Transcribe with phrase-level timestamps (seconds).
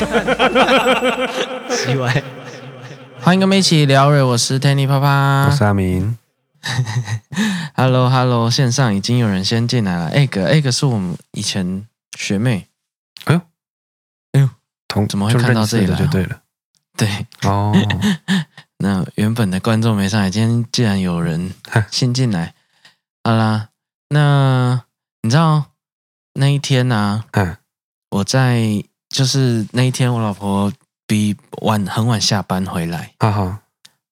[0.00, 2.22] 奇怪，
[3.20, 6.16] 欢迎跟我们一起聊瑞，我是 Tanny 啪啪，我是阿明。
[7.76, 10.10] Hello Hello，线上已经有人先进来了。
[10.10, 11.86] Egg Egg 是我们以前
[12.16, 12.68] 学妹。
[13.24, 13.40] 哎呦
[14.32, 14.48] 哎呦，
[14.88, 15.98] 同怎么会看到这里来？
[15.98, 16.40] 就对了。
[16.96, 17.74] 对哦，
[18.78, 21.52] 那原本的观众没上来，今天既然有人
[21.90, 22.54] 先进来，
[23.22, 23.68] 好啦，
[24.08, 24.82] 那
[25.20, 25.64] 你知道
[26.32, 27.24] 那一天呢、啊？
[27.32, 27.56] 嗯，
[28.10, 30.72] 我在就是那一天，我老婆
[31.06, 33.60] 比晚很晚下班回来，哈哈，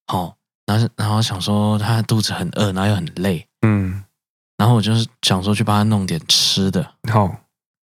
[0.05, 0.35] 好，
[0.67, 4.03] 然后然后想说她肚子很饿，然后又很累，嗯，
[4.57, 7.35] 然后我就是想说去帮她弄点吃的，好，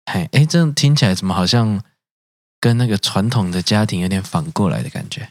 [0.06, 1.82] 哎哎，这样听起来怎么好像？
[2.62, 5.26] 跟那个传统的家庭有点反过来的感觉，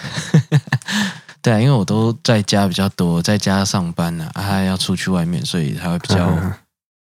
[1.40, 6.26] 对啊，因为我都在家比较多，在家上班呢，啊，还要出去外面，所以才会比较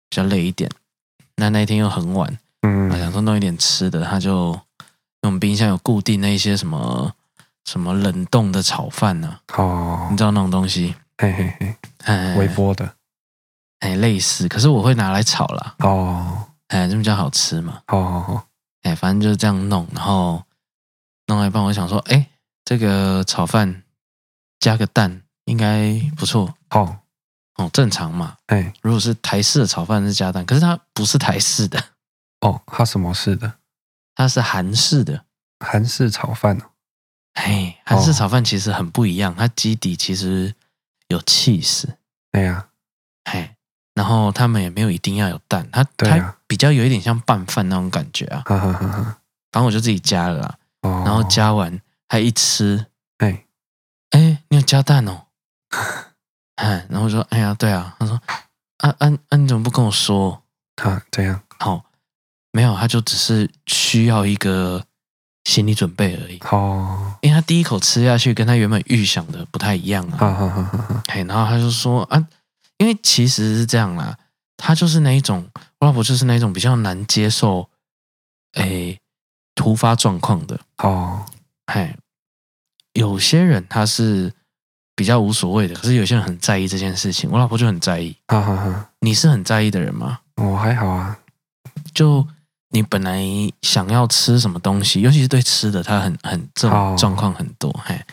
[0.09, 0.71] 比较累一点。
[1.35, 4.59] 那那一天又很晚，嗯，想说弄一点吃的，他就
[5.23, 7.13] 我们冰箱有固定那些什么
[7.67, 12.95] 什么冷冻的炒饭呢，哦，你知道那种东西，嘿嘿嘿，微波的，
[13.81, 18.43] 哎，类似，可是我会拿来炒啦，哦，哎，这比较好吃嘛，哦。
[18.83, 20.43] 哎，反正就是这样弄，然后
[21.27, 22.27] 弄了一半，我想说，哎，
[22.67, 23.83] 这个炒饭
[24.61, 26.55] 加个蛋应该不错。
[26.69, 26.99] 哦
[27.57, 28.37] 哦，正常嘛。
[28.49, 31.83] 哎，如果是台式的炒饭是加蛋，可是它不是台式的。
[32.45, 33.55] 哦，它什么式的？
[34.15, 35.25] 它是韩式的。
[35.65, 36.65] 韩式炒饭哦。
[37.35, 40.55] 嘿，韩式炒饭其实很不一样，它基底其实
[41.09, 41.97] 有气势。
[42.31, 42.69] 对呀。
[43.25, 43.57] 嘿。
[43.95, 48.43] 然后他们也没有一定要有蛋，它它比较有一点像拌饭那种感觉啊。
[48.45, 49.03] 哈哈哈哈，
[49.51, 50.59] 反正我就自己加了啦。
[50.83, 51.03] 哦。
[51.07, 52.87] 然后加完，他一吃，
[53.19, 53.47] 哎
[54.11, 55.27] 哎，你有加蛋哦？
[56.57, 57.97] 哎，然后我说，哎呀，对啊。
[57.99, 58.21] 他说，
[58.79, 60.43] 啊啊啊，你怎么不跟我说？
[60.83, 61.41] 啊，这样。
[61.59, 61.85] 好，
[62.55, 64.85] 没有，他就只是需要一个
[65.45, 66.39] 心理准备而已。
[66.51, 67.17] 哦。
[67.21, 70.17] 因为他第一口吃下去，跟他原本预想的不太一样啊。
[70.17, 71.03] 哈哈哈哈。
[71.09, 72.29] 哎，然后他就说，啊。
[72.79, 74.19] 因为其实是这样啦，
[74.57, 75.49] 他就是那一种，
[75.79, 77.69] 我老婆就是那一种比较难接受，
[78.55, 78.99] 诶，
[79.55, 81.25] 突发状况的哦。
[81.67, 81.97] 哎，
[82.95, 84.33] 有些人他是
[84.97, 87.31] 比较无所谓的，可是有些人很在意这件事情。
[87.31, 88.15] 我老婆就很在意。
[88.27, 88.91] 哈哈哈。
[88.99, 90.19] 你是很在意的人吗？
[90.35, 91.17] 我还好啊。
[91.95, 92.27] 就
[92.75, 93.23] 你本来
[93.63, 97.71] 想要吃什么东西，尤其是对吃的，他很很这种状况很多。
[97.85, 98.05] 嘿，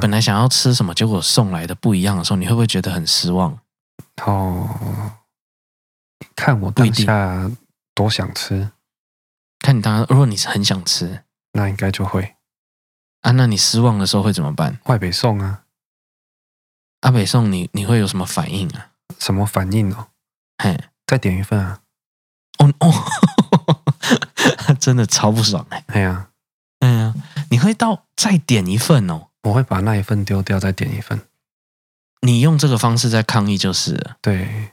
[0.00, 3.58] 本来想要吃什么，结果送来的不一样的时候，你会不会觉得很失望？
[4.24, 5.16] 哦，
[6.36, 7.50] 看我当下
[7.92, 8.70] 多想吃，
[9.58, 12.36] 看你当下，如果你是很想吃，那应该就会
[13.22, 13.32] 啊。
[13.32, 14.78] 那你失望的时候会怎么办？
[14.84, 15.64] 外北送啊，
[17.00, 18.92] 阿北送你，你会有什么反应啊？
[19.18, 20.06] 什么反应哦？
[20.62, 21.80] 嘿，再点一份啊！
[22.58, 22.92] 哦哦，
[24.84, 25.82] 真的超不爽哎！
[25.86, 26.28] 哎呀，
[26.80, 27.14] 哎呀，
[27.50, 29.28] 你会到再点一份哦？
[29.44, 31.18] 我会把那一份丢掉，再点一份。
[32.20, 34.18] 你用这个方式在抗议就是了。
[34.20, 34.72] 对，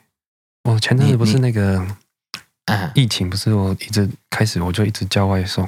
[0.63, 1.87] 我前阵子不是那个，
[2.93, 5.65] 疫情不是我一直开始我就一直叫外送，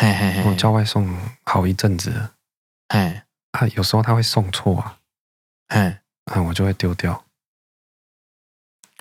[0.00, 1.12] 嘿嘿嘿，我叫外送
[1.42, 2.34] 好一阵子了，
[2.90, 4.98] 嘿，啊，有时候他会送错啊，
[5.66, 7.24] 哎，啊，我就会丢掉。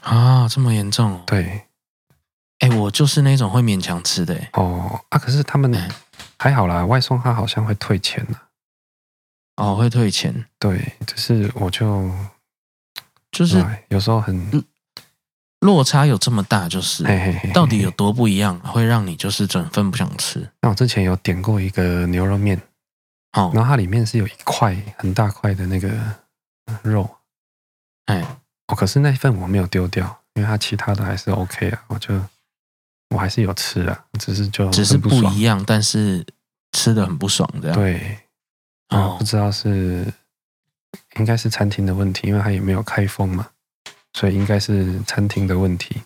[0.01, 1.23] 啊，这么严重哦？
[1.27, 1.67] 对，
[2.59, 4.39] 哎，我就是那种会勉强吃的。
[4.53, 5.91] 哦，啊，可是他们
[6.37, 8.39] 还好啦，外送他好像会退钱呢。
[9.57, 12.11] 哦，会退钱，对，就是我就
[13.31, 14.63] 就是有时候很
[15.59, 20.49] 落差有这么大，就是嘿嘿嘿嘿到底有多不一样，会让你就是整份不想吃。
[20.61, 22.61] 那我之前有点过一个牛肉面，
[23.33, 25.89] 哦，然后它里面是有一块很大块的那个
[26.83, 27.09] 肉，
[28.05, 28.21] 哎，
[28.67, 32.21] 哦，可是那一份我没有丢掉，因为它其他的还是 OK 啊，我就
[33.09, 36.25] 我还是有吃啊，只是就只是不一样，但是
[36.73, 38.19] 吃的很不爽，这样对。
[38.89, 40.05] 啊，不知道是
[41.17, 43.47] 应该是餐厅的问题，因为它也没有开封嘛，
[44.13, 46.01] 所以应该是餐厅的问题。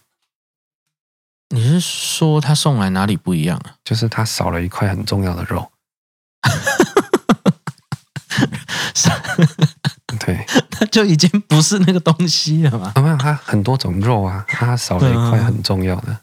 [1.50, 3.76] 你是说他送来哪里不一样啊？
[3.84, 5.72] 就是他少了一块很重要的肉。
[10.20, 10.46] 对，
[10.80, 12.92] 那就已经不是那个东西了嘛。
[12.96, 16.18] 啊，没有，它很多种肉啊，它少了一块很重要的。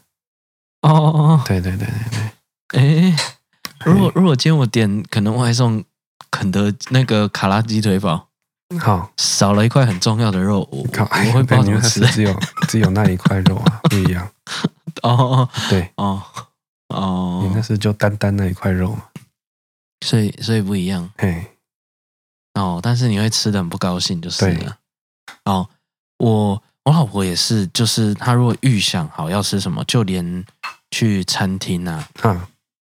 [0.87, 2.21] 哦哦哦，对对对对
[2.69, 3.11] 对。
[3.11, 3.15] 哎，
[3.85, 5.83] 如果如果今天我点可能外送。
[6.29, 8.27] 肯德那个卡拉鸡腿堡，
[8.81, 12.37] 好少了一块很重要的肉，我靠，我会不知道怎么吃，只有
[12.67, 14.29] 只有那一块肉啊，不一样。
[15.03, 16.21] 哦，对，哦
[16.89, 18.95] 哦，你那是就单单那一块肉，
[20.05, 21.09] 所以所以不一样。
[21.17, 21.57] 嘿，
[22.55, 24.77] 哦，但是你会吃的很不高兴，就是了。
[25.45, 25.69] 哦，
[26.17, 30.45] 我我老婆也是，就是她如果预想好要吃什么，就连
[30.91, 32.41] 去餐厅啊，嗯，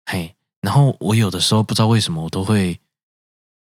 [0.05, 0.35] 嘿。
[0.61, 2.77] 然后我有的时候不知道为什么我都会，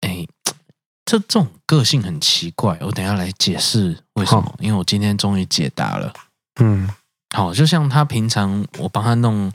[0.01, 0.27] 哎，
[1.07, 2.77] 这这种个性很奇怪。
[2.81, 6.13] 我等一下来解释为什么，哦、因为我今天终于解答了。
[6.61, 6.91] 嗯，
[7.37, 9.53] 好，就像他平常我帮他弄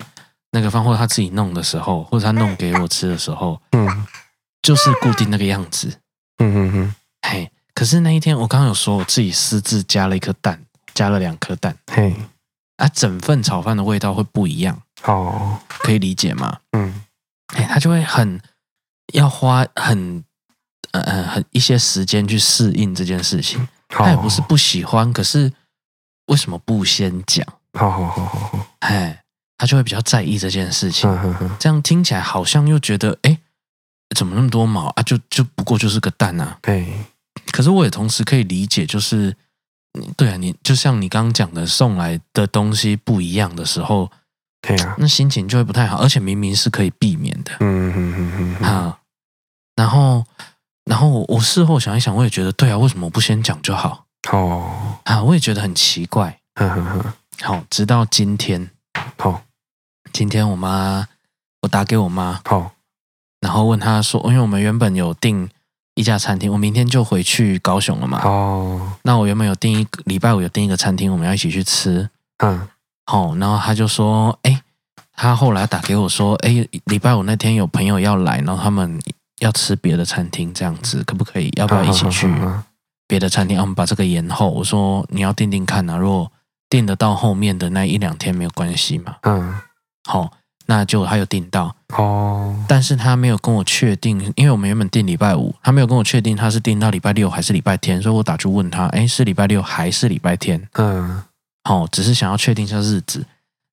[0.51, 4.07] 那个饭，或者他自己弄的时候，或者他弄给我吃的时候，嗯，
[4.61, 5.99] 就是固定那个样子。
[6.37, 6.95] 嗯嗯嗯，
[7.27, 10.63] 嘿，可是那一天我刚刚有说我自己私自加了一颗蛋，
[10.93, 12.15] 加了两颗蛋，嘿，
[12.77, 14.81] 啊，整份炒饭的味道会不一样。
[15.03, 16.59] 哦，可以理解吗？
[16.71, 17.03] 嗯。
[17.55, 18.41] 哎，他就会很
[19.13, 20.23] 要花很
[20.91, 23.67] 呃呃很一些时间去适应这件事情。
[23.87, 25.51] 他也不是不喜欢，可是
[26.25, 27.45] 为什么不先讲？
[27.73, 29.23] 好好好好好，哎，
[29.57, 31.09] 他就会比较在意这件事情。
[31.09, 33.39] 呵呵呵这样听起来好像又觉得，哎，
[34.15, 35.03] 怎么那么多毛啊？
[35.03, 36.57] 就就不过就是个蛋啊。
[36.61, 37.05] 对。
[37.51, 39.33] 可是我也同时可以理解，就是
[40.15, 44.11] 对啊，你就像你刚刚讲的，送来的东西不一样的时候。
[44.59, 47.51] 对啊，那心情就会不太好，而且明明是可以避免的。
[47.59, 48.99] 嗯嗯嗯嗯啊，
[49.75, 50.25] 然后，
[50.85, 54.05] 然后我我事后想一想，我也觉得对啊，为什么不先讲就好？
[54.31, 56.39] 哦，啊，我也觉得很奇怪。
[56.55, 57.13] 呵呵呵，
[57.43, 58.71] 好，直到今天，
[59.19, 59.43] 好，
[60.11, 61.07] 今天我妈，
[61.61, 62.71] 我打给我妈，好，
[63.39, 65.47] 然后问她说，因为我们原本有订
[65.97, 68.21] 一家餐厅，我明天就回去高雄了嘛。
[68.23, 72.07] 哦，那我原本有订一个礼拜五有订一个餐厅，我们要一起去吃。
[72.37, 72.67] 嗯。
[73.07, 74.61] 哦，然后他就说，哎，
[75.15, 78.99] 他后来打给我说，哎，礼拜五那天有朋友要来，然后他们
[79.39, 81.51] 要吃别的餐厅，这样子可不可以？
[81.57, 82.31] 要不要一起去
[83.07, 83.59] 别的餐厅？
[83.59, 84.51] 我们把这个延后。
[84.51, 86.31] 我说你要订订看啊，如果
[86.69, 89.15] 订得到后面的那一两天没有关系嘛。
[89.23, 89.59] 嗯，
[90.03, 90.29] 好，
[90.67, 100.67] 那就他有订到哦，但是他没有跟我确定，因为我们原本订礼拜五，他没有跟我确定他是订到礼拜六还是礼拜天，所以我打去问他，哎，是礼拜六还是礼拜天？
[100.73, 101.23] 嗯。
[101.63, 103.25] 好，只是想要确定一下日子。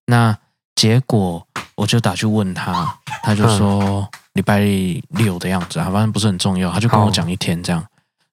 [0.07, 0.37] 那
[0.75, 4.59] 结果我就打去问他，他就说礼拜
[5.09, 6.69] 六的样子啊，反正不是很重要。
[6.69, 7.85] 他就跟我讲一天这样，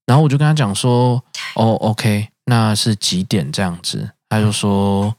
[0.06, 1.22] 然后我就跟他讲说，
[1.54, 4.10] 哦，OK，那是几点这样子？
[4.28, 5.14] 他就说，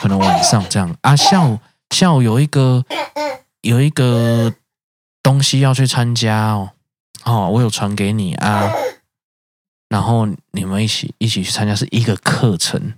[0.00, 1.14] 可能晚上这样啊。
[1.16, 1.58] 下午
[1.90, 2.84] 下午有一个
[3.62, 4.54] 有一个
[5.22, 6.70] 东西要去参加哦，
[7.24, 8.70] 哦，我有传给你啊。
[9.88, 12.94] 然后你们一起一起去参加是一个课程，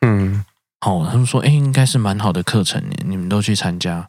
[0.00, 0.44] 嗯，
[0.80, 4.08] 哦，他们说，哎，应该是蛮好的课程，你们都去参加，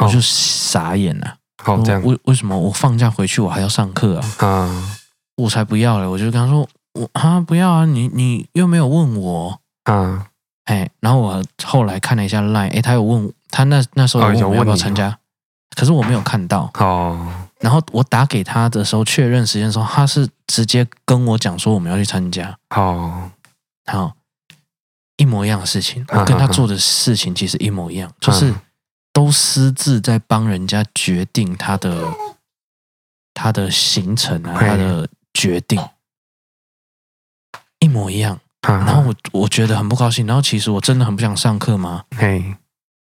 [0.00, 1.38] 我就傻眼了。
[1.64, 4.46] 好，这样，为为什么我放假回去我还要上课啊？
[4.46, 4.98] 啊，
[5.36, 6.06] 我才不要嘞！
[6.06, 10.28] 我就跟他说，我啊不要啊，你你又没有问我啊，
[10.66, 15.18] 哎，然后我后来看了一下 line，哎，他有问他那那时候有问我要不要参加，
[15.74, 16.70] 可是我没有看到。
[16.74, 17.46] 哦。
[17.60, 22.54] 然后我打给他的时候确认时间的时候，他是直接跟我讲说我们要去参加。
[22.68, 23.30] 好，
[23.86, 24.12] 好，
[25.16, 28.54] 一模一样的事情，我跟他做的事情其实一模一样，就是
[29.10, 32.12] 都私自在帮人家决定他的
[33.32, 35.80] 他的行程啊，他的决定。
[37.78, 38.38] 一模一样。
[38.66, 40.26] 然后我我觉得很不高兴。
[40.26, 42.04] 然后其实我真的很不想上课吗？
[42.16, 42.54] 嘿，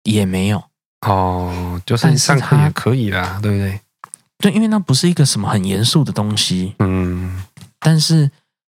[0.04, 0.64] 也没有。
[1.02, 3.82] 哦，就是上课也可以啦，对不对？
[4.40, 7.44] 对，因为那不是一个什么很严肃的东西，嗯，
[7.80, 8.32] 但是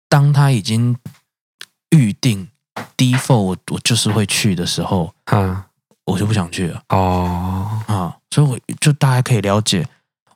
[0.09, 0.95] 当他已经
[1.91, 2.49] 预定
[2.95, 5.63] default 我我就是会去的时候，嗯，
[6.05, 9.87] 我就不想去了，哦，啊，所以我就大家可以了解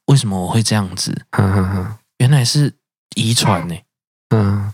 [0.07, 2.73] 为什么我会这样子，嗯嗯嗯，原来是
[3.15, 3.75] 遗传呢，
[4.29, 4.73] 嗯，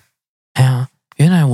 [0.54, 0.88] 哎呀，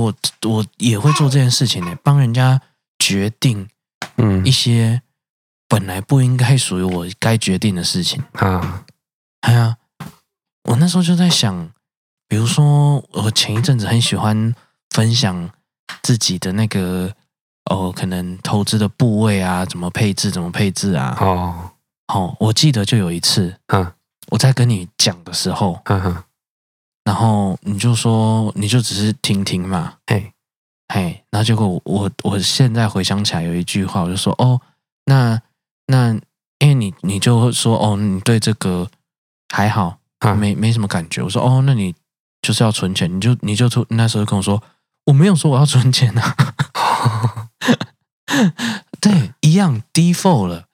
[0.04, 0.14] 我
[0.48, 2.60] 我也会做这件事情呢，帮人家
[2.98, 3.68] 决定，
[4.16, 5.02] 嗯，一些
[5.68, 8.84] 本来不应该属于我该决定的事情，啊。
[9.40, 9.76] 哎呀，
[10.70, 11.70] 我那时候就在想，
[12.26, 14.54] 比如说我前一阵子很喜欢
[14.90, 15.50] 分享
[16.02, 17.12] 自己的那个
[17.70, 21.16] 哦，可能投资的部位啊，怎么配置，怎么配置啊。
[21.20, 21.70] 哦，
[22.08, 23.92] 好，我记得就有一次，嗯，
[24.28, 26.24] 我在跟你讲的时候，嗯哼，
[27.04, 30.32] 然后你就说，你就只是听听嘛，嘿，
[30.88, 34.60] 嘿，然后结果我我，现在回想起来有一句话，我就说，哦，
[35.06, 35.40] 那
[35.86, 36.12] 那
[36.58, 38.90] 因为你你就会说，哦，你对这个。
[39.52, 40.00] 还好，
[40.36, 41.22] 没没什么感觉。
[41.22, 41.94] 我说哦，那你
[42.42, 44.60] 就是要存钱，你就你就那时候跟我说，
[45.04, 46.34] 我没有说我要存钱啊。
[49.00, 50.66] 对，一样 default 了，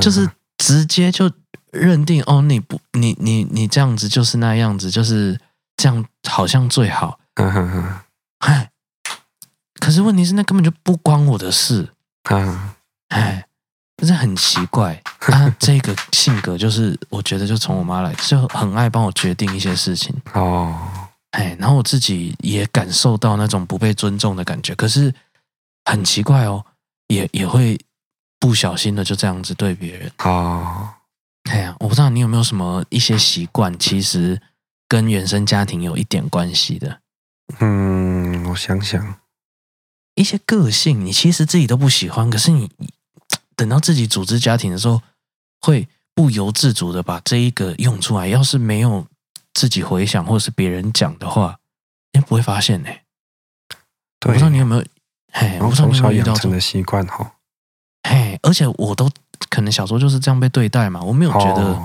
[0.00, 1.30] 就是直接就
[1.70, 5.38] 认定哦，你不，你你你这样子就是那样子，就是
[5.76, 7.18] 这样，好像最好。
[8.38, 8.70] 哎，
[9.80, 11.90] 可是问题是，那根本就不关我的事。
[12.30, 12.72] 嗯
[13.08, 13.46] 哎。
[13.96, 20.76] 真是很奇怪，他 这个性格就是，我觉得就从我妈来，就很爱帮我决定一些事情哦。
[21.30, 25.14] 哎，然后我自己也感受到那种不被尊重的感觉，可是
[25.84, 26.66] 很奇怪哦，
[27.06, 27.78] 也也会
[28.40, 30.10] 不小心的就这样子对别人。
[30.24, 30.88] 哦，
[31.44, 34.38] 哎呀，我不知道你有没有什么一些习惯，其实
[34.94, 37.00] 跟原生家庭有一点关系的。
[37.58, 39.18] 嗯，我想想，
[40.14, 42.70] 一些个性，你其实自己都不喜欢，可是你
[43.56, 45.02] 等到自己组织家庭的时候，
[45.60, 48.28] 会不由自主的把这一个用出来。
[48.28, 49.08] 要是没有
[49.52, 51.58] 自己回想，或者是别人讲的话，
[52.12, 52.88] 你不会发现呢。
[54.20, 54.84] 对，我不知道你有没有，
[55.32, 57.32] 嘿，我从小养成的习惯哈。
[58.08, 59.10] 嘿，而且我都
[59.50, 61.76] 可能小时候就是这样被对待嘛，我没有觉得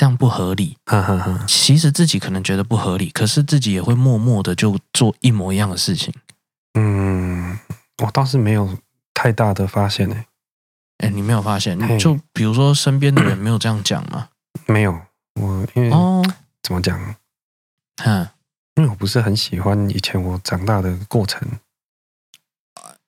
[0.00, 0.78] 这样不合理。
[0.86, 6.14] 哦、其实自己可能觉得不合理，可是自己也会默默的就做一模一样的事情。
[6.72, 7.58] 嗯，
[8.02, 8.78] 我倒是没有
[9.12, 10.24] 太大的发现诶。
[11.04, 11.78] 哎，你没有发现？
[11.98, 14.28] 就比如说身边的人没有这样讲吗？
[14.66, 14.98] 没有，
[15.34, 16.24] 我因为哦，
[16.62, 16.98] 怎么讲？
[18.02, 18.26] 哼。
[18.76, 21.46] 因为我不是很喜欢以前我长大的过程。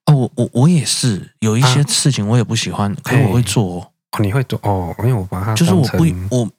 [0.04, 3.92] 哦，我我我也是有一些事情我也不喜欢，啊、可是我会做哦。
[4.10, 4.94] 哦，你会做哦？
[4.98, 6.50] 因为我把它就是我不我，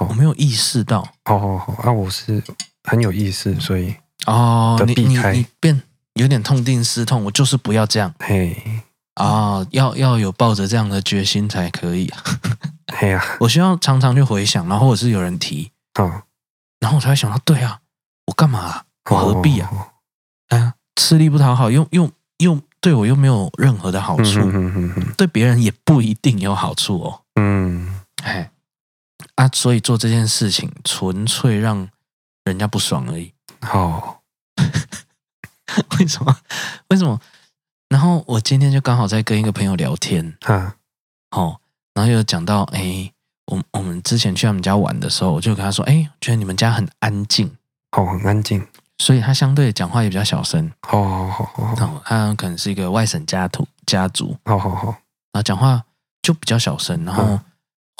[0.00, 1.00] 我没有意识到。
[1.24, 2.42] 哦哦哦，啊，我是
[2.84, 3.94] 很有意识，所以
[4.26, 5.82] 哦，你你你变
[6.14, 8.14] 有点痛定思痛，我就是不要这样。
[8.18, 8.82] 嘿，
[9.14, 12.10] 啊，要要有抱着这样的决心才可以。
[12.94, 16.22] 嘿呀，我需要常常去回想，然后或者是有人提，哦。
[16.80, 17.78] 然后我才会想到，对啊，
[18.26, 18.84] 我干嘛、啊？
[19.10, 19.70] 我何必啊？
[20.48, 27.20] 哎呀，吃力不讨好，又又又对我又没有任何的好处，嗯、哼哼哼对别人也不一定有好处哦。
[27.40, 28.50] 嗯，哎，
[29.34, 31.88] 啊，所以做这件事情纯粹让
[32.44, 33.32] 人家不爽而已。
[33.72, 34.18] 哦，
[35.98, 36.36] 为什么？
[36.88, 37.20] 为什么？
[37.88, 40.76] 然后我今天就刚好在跟一个朋友聊天，哈，
[41.30, 41.60] 哦，
[41.94, 43.12] 然后又讲到，哎。
[43.46, 47.54] 我我们之前去他们家玩的时候，我就跟他说：“哎，觉得你们家很安静，
[47.90, 48.64] 哦，很安静，
[48.98, 50.70] 所以他相对讲话也比较小声。
[50.88, 54.86] 哦哦哦，哦，他可能是一个外省家土家族，好好好，
[55.32, 55.82] 然后讲话
[56.22, 57.04] 就比较小声。
[57.04, 57.38] 然后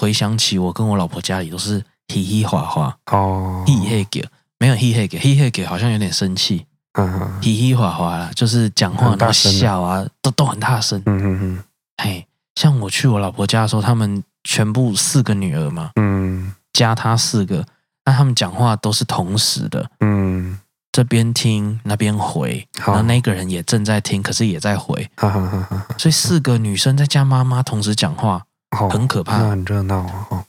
[0.03, 4.29] 回想起我跟我老婆家里都是嘻嘻哈哈，哦，嘿嘿给
[4.59, 11.01] 没有嘿嘿给嘿嘿给，好像有点生气，嗯，嘻嘻哈哈啦，就是讲话然后笑啊，都都很大声。
[11.07, 11.65] 嗯嗯嗯，
[12.03, 14.23] 嘿，像我去我老婆家的时候，他们。
[14.45, 17.65] 全部四个女儿嘛，嗯，加她四个，
[18.05, 20.59] 那他们讲话都是同时的，嗯，
[20.91, 28.45] 这边听那边回，然后那个人也正在听，可是也在回，哈哈哈哈，所以四个女生在加妈妈同时讲话，
[28.91, 30.01] 很可怕，很热闹
[30.31, 30.45] 哦，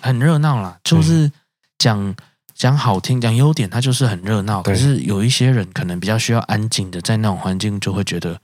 [0.00, 1.30] 很热闹啦，就是
[1.78, 2.14] 讲
[2.54, 4.62] 讲好听，讲优点，它就是很热闹。
[4.62, 8.40] 可是有一些人可能比较需要安静的，在那种环境就会觉得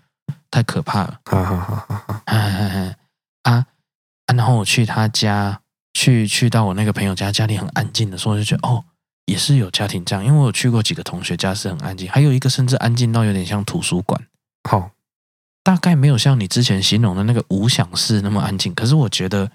[0.51, 2.23] 太可怕了，哈哈哈哈哈，
[3.45, 3.67] 啊。
[4.29, 5.59] 啊、然后我去他家，
[5.95, 8.85] 去去到我那个朋友家，家里很安静的时候，就觉得哦，
[9.25, 10.23] 也是有家庭这样。
[10.23, 14.23] 因为我有去过几个同学家是很安静，还有一个甚至安静到有点像图书馆。
[14.69, 14.91] 好、哦，
[15.69, 18.75] 大概没有像你之前形容的那个无响室那么安静。
[18.75, 19.51] 可是我觉得，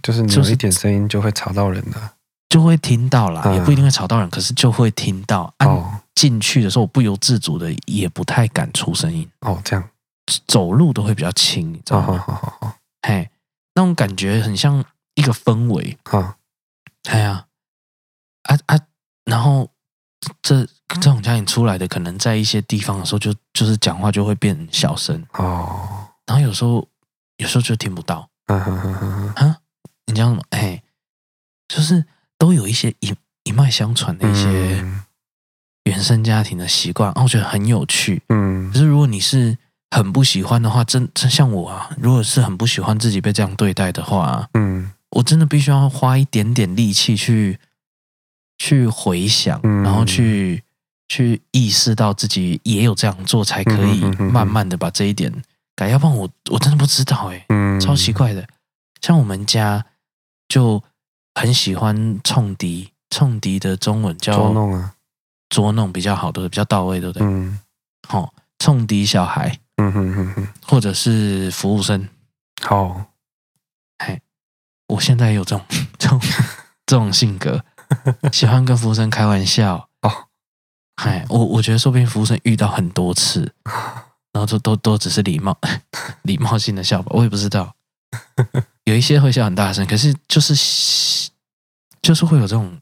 [0.00, 2.00] 就是你有一点声音就会吵到人的，
[2.48, 5.52] 就会听到啦，嗯、也不一定会吵到人，可是就会听到。
[5.58, 9.28] 哦，进去的时候我不由自主的也不太敢出声音。
[9.40, 9.90] 哦，这样
[10.46, 12.06] 走路都会比较轻，你知道吗？
[12.24, 13.28] 好好好好，嘿。
[13.74, 14.84] 那种感觉很像
[15.16, 16.36] 一个氛围啊，
[17.08, 17.46] 哎呀，
[18.44, 18.78] 啊啊，
[19.24, 19.68] 然后
[20.42, 26.86] 这这种家庭出来的，可能在一些地方的时候就，就就是讲话就会变小声哦，然后有时候
[27.38, 29.56] 有时候就听不到， 啊哈哈哈啊，
[30.06, 30.42] 你讲什么？
[30.50, 30.82] 哎，
[31.68, 32.04] 就是
[32.38, 34.84] 都有一些一一脉相传的一些
[35.84, 39.58] 原生家庭的习惯，啊，我觉得很有趣，嗯，可是如果你是。
[39.92, 41.90] 很不喜欢的话，真真像我啊！
[41.98, 47.58] 如果是很不喜欢自己被这样对待的话，嗯，我真的必须要花一点点力气去
[48.60, 50.62] 去回想，嗯、然后去
[51.08, 55.32] 去意识到自己也有这样做，才可以慢慢的把这一点
[55.74, 55.88] 改。
[55.88, 58.46] 要不然我我真的不知道哎，嗯，超奇怪的。
[59.00, 59.86] 像我们家
[60.46, 60.82] 就
[61.34, 64.94] 很喜欢冲敌，冲敌的中文叫捉弄啊，
[65.48, 67.26] 捉弄比较好的，比较到位，对不对？
[67.26, 67.58] 嗯，
[68.06, 69.58] 好，冲敌小孩。
[69.78, 72.06] 嗯哼哼哼，或者是服务生，
[72.60, 73.06] 好，
[73.96, 74.20] 哎，
[74.88, 75.64] 我现在有这种
[75.98, 76.20] 这种
[76.84, 77.64] 这种性格，
[78.32, 80.28] 喜欢跟服务生开玩笑哦。
[80.96, 83.52] 哎，我我觉得说不定服务生遇到很多次，
[84.32, 85.56] 然后就都都只是礼貌
[86.22, 87.74] 礼貌性的笑吧，我也不知道。
[88.84, 91.30] 有一些会笑很大声，可是就是
[92.02, 92.80] 就是会有这种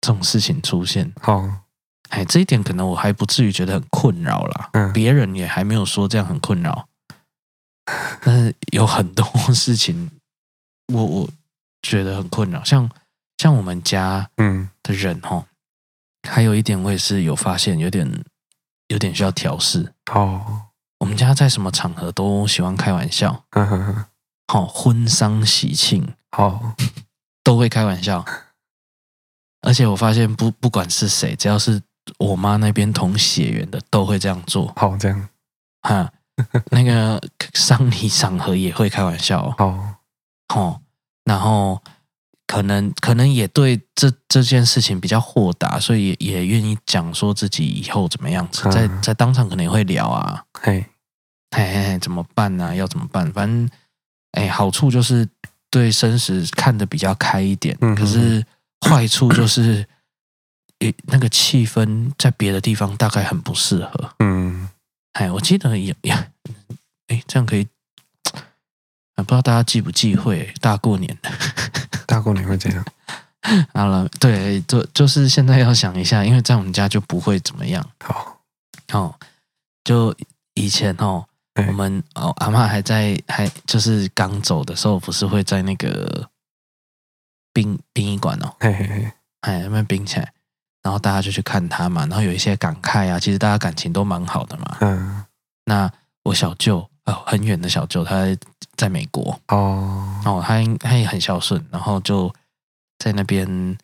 [0.00, 1.12] 这种事情出现。
[1.20, 1.48] 好。
[2.10, 4.68] 哎，这一点可能我还不至于觉得很困扰啦。
[4.74, 6.86] 嗯，别人也还没有说这样很困扰，
[8.20, 10.10] 但是有很多事情
[10.92, 11.28] 我，我我
[11.82, 12.62] 觉得很困扰。
[12.62, 12.88] 像
[13.38, 15.46] 像我们家嗯的人哈，
[16.28, 18.24] 还有一点我也是有发现，有点
[18.88, 19.92] 有点需要调试。
[20.12, 20.62] 哦，
[20.98, 24.06] 我们们家在什么场合都喜欢开玩笑，呵呵呵
[24.48, 26.74] 好、哦，婚丧喜庆，好、哦，
[27.44, 28.24] 都会开玩笑。
[29.62, 31.80] 而且我发现不不管是谁，只要是
[32.18, 34.72] 我妈那边同血缘的，都会这样做。
[34.74, 35.28] 好，这样，
[35.82, 36.12] 哈，
[36.72, 37.22] 那个
[37.54, 39.54] 丧礼场合也会开玩笑。
[39.56, 39.94] 好，
[40.56, 40.80] 哦，
[41.24, 41.80] 然后。
[42.46, 50.84] 可能可能也对这这件事情比较豁达，所以也也愿意讲说自己以后怎么样子，在在当场可能也会聊啊，嘿，
[51.50, 52.74] 嘿嘿嘿，怎么办呢、啊？
[52.74, 53.32] 要怎么办？
[53.32, 53.68] 反正，
[54.32, 55.26] 哎，好处就是
[55.70, 58.44] 对生死看得比较开一点，嗯、可是
[58.86, 59.86] 坏处就是，
[61.06, 64.14] 那个气氛在别的地方大概很不适合。
[64.18, 64.68] 嗯，
[65.14, 66.12] 哎，我记得也也，
[67.08, 67.66] 哎，这样可以，
[69.14, 71.30] 不知道大家忌不忌讳大过年的。
[72.14, 72.84] 大过年会这样？
[73.74, 77.84] 好了，对，就就是现在要想一下，因为在我们家就不会怎么样。
[78.04, 78.38] 好，
[78.92, 79.14] 哦，
[79.82, 80.14] 就
[80.54, 81.26] 以前哦，
[81.66, 86.30] 我们哦阿嬷还在，还就是刚走的时候，不是会在那个
[87.52, 90.32] 殡殡仪馆哦，嘿嘿嘿，哎那边冰起来，
[90.82, 94.78] 然后大家就去看他嘛，然后有一些感慨啊，其实大家感情都蛮好的嘛。
[94.80, 95.24] 嗯，
[95.64, 95.90] 那
[96.22, 98.24] 我小舅哦，很远的小舅，他。
[98.76, 99.40] 在美国。
[99.48, 102.32] 哦，哦，他他也很孝顺，然后就
[102.98, 103.78] 在那边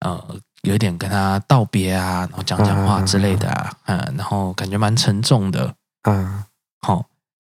[0.00, 6.44] 呃，有一点跟他道别啊，然后讲讲话之类的啊，嗯，然后感觉蛮沉重的，嗯，
[6.80, 7.06] 好，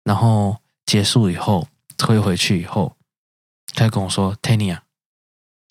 [0.03, 1.67] 然后结束以后
[1.97, 2.95] 推回去以后，
[3.73, 4.83] 他就跟我说：“Tanya 啊，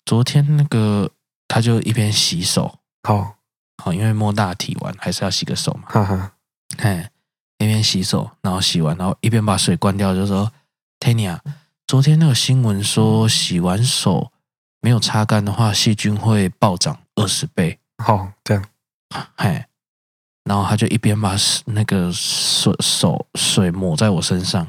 [0.05, 1.11] 昨天那个
[1.47, 3.35] 他就一边洗手，好，
[3.83, 6.33] 好，因为摸大体完还是要洗个手嘛，哈哈，
[6.77, 7.09] 哎，
[7.59, 10.51] 一边洗手，然后洗完，然后一边把水关掉，就说。”
[10.99, 11.39] Tanya，
[11.85, 14.31] 昨天那个新闻说，洗完手
[14.81, 17.79] 没有擦干的话，细菌会暴涨二十倍。
[18.03, 18.65] 好，这样，
[19.37, 19.65] 嘿，
[20.43, 21.35] 然后他就一边把
[21.65, 24.67] 那个水手水抹在我身上，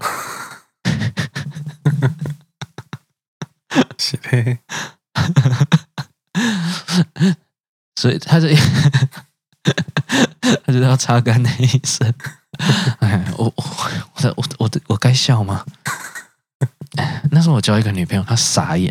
[3.98, 4.58] 是呗，
[7.96, 8.48] 所以他就
[10.64, 12.14] 他就要擦干的意思。
[13.00, 15.64] 哎，我我我我我我该笑吗？
[17.30, 18.90] 那时候我交一个女朋友，她傻眼，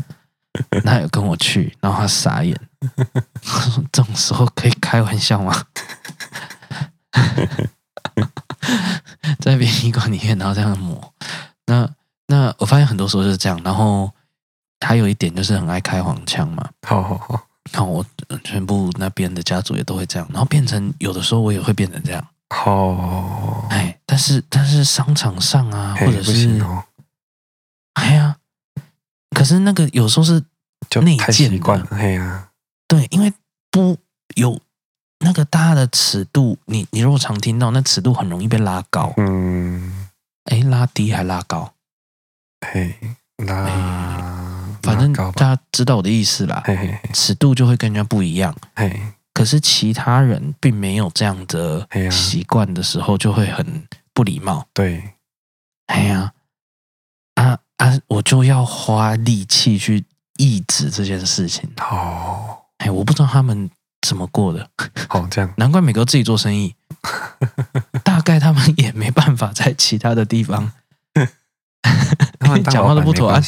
[0.84, 2.54] 她有跟我去，然后她傻眼，
[3.42, 5.64] 说 这种时候可以开玩笑吗？
[9.40, 11.12] 在殡仪馆里面，然后这样抹，
[11.66, 11.88] 那
[12.26, 14.12] 那我发现很多时候就是这样，然后
[14.84, 18.04] 还有一点就是很爱开黄腔嘛，好好好，然后我
[18.44, 26.60] 全部那边的家族也都会这样，然后变成有的时候我也会变成这样，好，哎，但是但是商场上啊，或者是。
[27.98, 28.36] 哎呀，
[29.30, 30.40] 可是那个有时候是
[31.02, 32.48] 内建的，哎呀，
[32.86, 33.32] 对，因为
[33.72, 33.98] 不
[34.36, 34.60] 有
[35.18, 40.08] 那个大的尺度，你你如果常听到，那尺度很容易被拉高，嗯，
[40.44, 41.74] 哎，拉低还拉高，
[42.64, 42.94] 嘿，
[43.38, 43.66] 拉，
[44.82, 55.14] 反正大家知道我的意思啦，嘿嘿，尺度就会跟人家不一样，嘿，可是其他人并没有这样的习惯的时候，就会很不礼貌，对，
[55.86, 56.32] 哎呀。
[57.78, 57.98] 啊！
[58.06, 60.04] 我就要花力气去
[60.36, 61.68] 抑制这件事情。
[61.90, 63.68] 哦，哎，我不知道他们
[64.06, 64.68] 怎么过的。
[65.08, 66.74] 哦，这样， 难怪每个自己做生意，
[68.04, 70.72] 大概他们也没办法在其他的地方。
[72.70, 73.40] 讲话都不妥啊！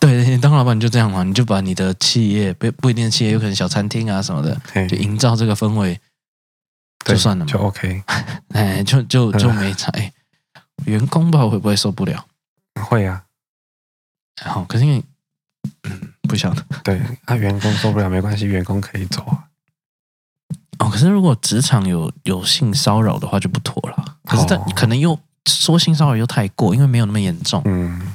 [0.00, 6.00] 对，你当老板你就这样嘛，你就把你的企业不不一定的企业，有可能小餐厅啊什么的，就营造这个氛围，
[7.04, 8.02] 就算了嘛，就 OK。
[8.54, 9.92] 哎，就就就没差。
[10.86, 12.24] 员工不知道会不会受不了？
[12.82, 13.22] 会啊。
[14.44, 15.02] 好，可是因为，
[15.84, 16.64] 嗯，不晓得。
[16.84, 19.44] 对，那、啊、员工受不了没关系，员工可以走啊。
[20.78, 24.16] 哦，可是如果职场有有性骚扰的话就不妥了。
[24.24, 27.60] 可是他可能又说性骚扰又太过，因为没有那么严重。
[27.64, 28.14] 嗯，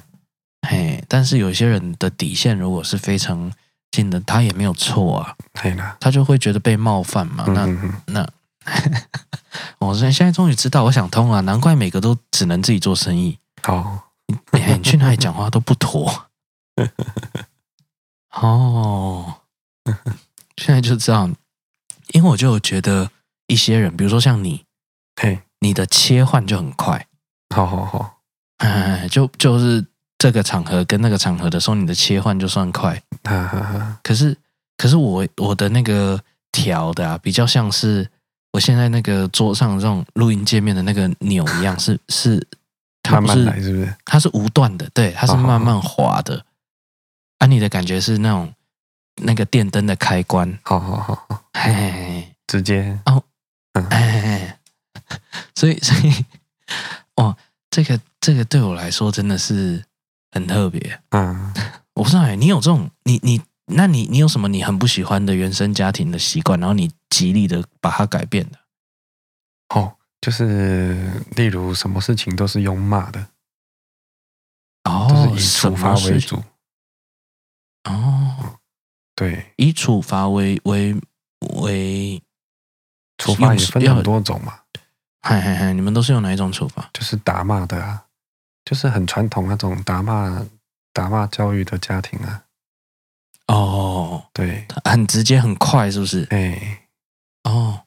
[0.68, 3.52] 嘿，但是有一些人的底线如果是非常
[3.92, 5.36] 近的，他也没有错啊。
[5.62, 7.44] 对啦，他就会觉得被冒犯嘛。
[7.48, 7.68] 那
[8.06, 8.30] 那，
[9.80, 13.38] 我现在终于知道，我想通了，难怪每个都只能自己做生意。
[13.62, 14.13] 好。
[14.52, 16.28] 欸、你去哪里讲话都不妥
[18.32, 19.36] 哦。
[20.58, 21.30] 现在就知道，
[22.14, 23.12] 因为我就觉得
[23.48, 24.66] 一些人，比如说像你，
[25.22, 27.08] 嘿，你的切换就很快。
[27.54, 28.22] 好好好，
[28.58, 29.86] 哎，就就是
[30.18, 33.02] 这个场合跟那个场合的时候，你的切换就算快。
[34.04, 34.38] 可是，
[34.78, 36.20] 可是我我的那个
[36.52, 38.10] 调的啊，比较像是
[38.54, 42.48] 我现在那个桌上这种录音界面的那个钮一样，是是。
[43.04, 43.96] 它不是，慢慢来是不是？
[44.06, 46.38] 它是无断的，对，它是慢慢滑的。
[46.38, 46.46] 哦、
[47.40, 48.54] 啊，你的感觉是那种
[49.18, 53.24] 那个电灯的开关，好好好好，嘿，嘿，嘿，直接哦，
[53.74, 54.54] 嗯、嘿嘿嘿，
[55.54, 56.26] 所以 所以
[57.16, 57.36] 哦，
[57.70, 59.84] 这个这个对我来说真的是
[60.32, 61.00] 很特别。
[61.10, 61.54] 嗯，
[61.96, 68.60] 我不知道哎，你有这种你你，那你你有什么你很不喜欢的原生家庭的习惯，然后你极力的把它改变的？
[69.76, 73.28] 哦，就是例如什么事情都是用骂的，
[74.86, 76.42] 哦，都是以处罚为主。
[77.84, 78.58] 哦，
[79.16, 80.96] 对，以处罚为为
[81.56, 82.24] 为，
[83.18, 84.62] 处罚也分很多种嘛。
[85.22, 86.90] 嗨嗨嗨，你们都是用哪一种处罚？
[86.94, 88.06] 就是打骂的啊，
[88.64, 90.48] 就是很传统那种打骂
[90.94, 92.46] 打骂教育的家庭啊。
[93.48, 96.26] 哦，对，很直接很快，是不是？
[96.30, 96.88] 哎，
[97.44, 97.84] 哦，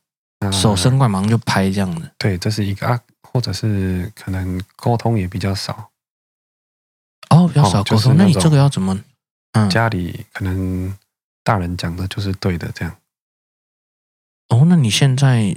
[0.52, 2.10] 手伸过来马上就拍这样的。
[2.18, 5.90] 对，这是一个啊，或者是可能沟通也比较少。
[7.30, 8.98] 哦，比较少沟通，那你这个要怎么？
[9.52, 10.94] 嗯家里可能
[11.42, 12.94] 大人讲的就是对的，这样。
[14.48, 15.56] 哦，那你现在，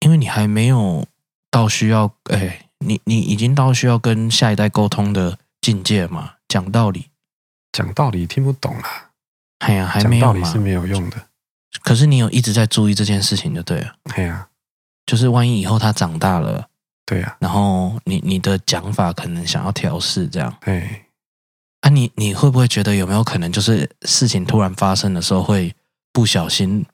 [0.00, 1.06] 因为你还没有
[1.50, 6.34] 到需要，哎，你你已经到需要跟下一代沟通的境界嘛？
[6.46, 7.10] 讲道理，
[7.72, 9.10] 讲道理听不懂啦。
[9.60, 10.32] 哎呀，还没有嘛？
[10.34, 11.26] 讲道理是没有用的。
[11.82, 13.94] 可是你有一直在注意这件事情，就对了。
[14.14, 14.48] 对呀，
[15.06, 16.68] 就是万一以后他长大了，
[17.04, 21.02] 对呀，然后你你的讲法可能想要调试这样，对。
[21.80, 25.74] 啊你，你你会不会觉得有没有可能，就是事情突然发生的时候，会
[26.12, 26.84] 不小心？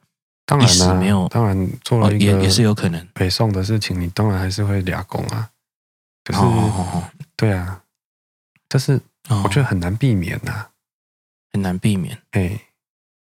[0.45, 5.49] 当然啦，没有，当然做了一个也也是有可能北宋的事情，你当然还是会俩攻啊。
[6.25, 6.41] 可是，
[7.37, 7.81] 对啊，
[8.67, 9.01] 但是
[9.45, 10.67] 我觉得很难避免呐，
[11.53, 12.19] 很难避免。
[12.33, 12.61] 哎，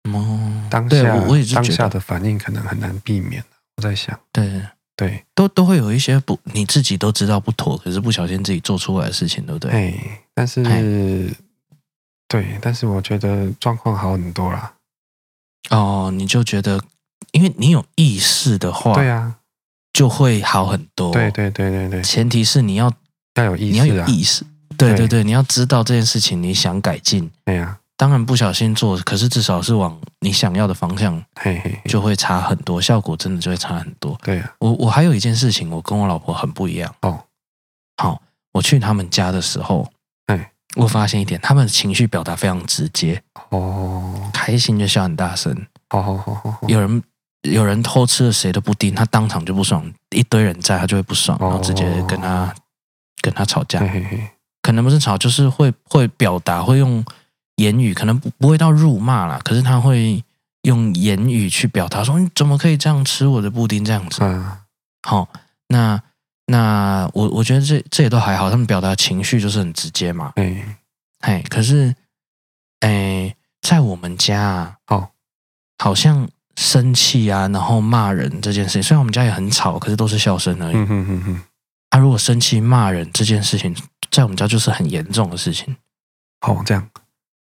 [0.05, 3.43] 哦，当下我也是当下的反应可能很难避免。
[3.77, 4.63] 我在想，对
[4.97, 9.71] 对，都都会有一些不你自己都知道不妥，可是不小心自己做出来的事情，对不对？
[9.71, 10.21] 哎。
[10.35, 10.63] 但是，
[12.27, 14.73] 对，但是我觉得状况好很多啦。
[15.69, 16.83] 哦，你就觉得，
[17.33, 19.37] 因为你有意识的话，对啊，
[19.93, 21.13] 就会好很多。
[21.13, 22.91] 对对对对对，前提是你要
[23.35, 24.45] 要有意识，你要有意识。
[24.79, 27.31] 对对对，你要知道这件事情，你想改进。
[27.45, 34.19] 对呀，当然不小心做，可是至少是往你想要的方向，嘿嘿，就会差很多，效果真的就会差很多。
[34.23, 36.95] 对啊，我我还有一件事情，我跟我老婆很不一样。
[37.03, 37.23] 哦，
[37.99, 38.23] 好，
[38.55, 39.87] 我去他们家的时候。
[40.77, 43.21] 我发现一点，他们的情绪表达非常直接。
[43.49, 45.67] 哦，开心就笑很大声。
[45.91, 46.25] 哦，
[46.69, 47.03] 有人
[47.43, 52.55] 有人偷吃了谁的布丁，他当场就不爽，一堆人在，他就会不爽，然后直接跟他
[53.21, 53.83] 跟他吵架，
[54.63, 57.05] 可能不是吵，就是会会表达，会用
[57.61, 60.25] 言语，可能不不会到辱骂啦，可是他会
[60.63, 64.21] 用言语去表达，说你怎么可以这样吃我的布丁这样子？
[65.03, 65.29] 好，
[65.69, 66.03] 那。
[66.53, 70.33] 那我我觉得这这也都还好，他们表达情绪就是很直接嘛。
[70.35, 70.77] 哎，
[71.21, 71.95] 哎，可是，
[72.81, 75.11] 哎，在我们家，哦，
[75.79, 80.75] 好像生气啊，然后骂人这件事情，虽然我们家也很吵，可是都是笑声而已。
[80.75, 81.43] 嗯哼哼哼。
[81.91, 83.73] 啊，如果生气骂人这件事情，
[84.11, 85.77] 在我们家就是很严重的事情。
[86.41, 86.91] 哦，这样。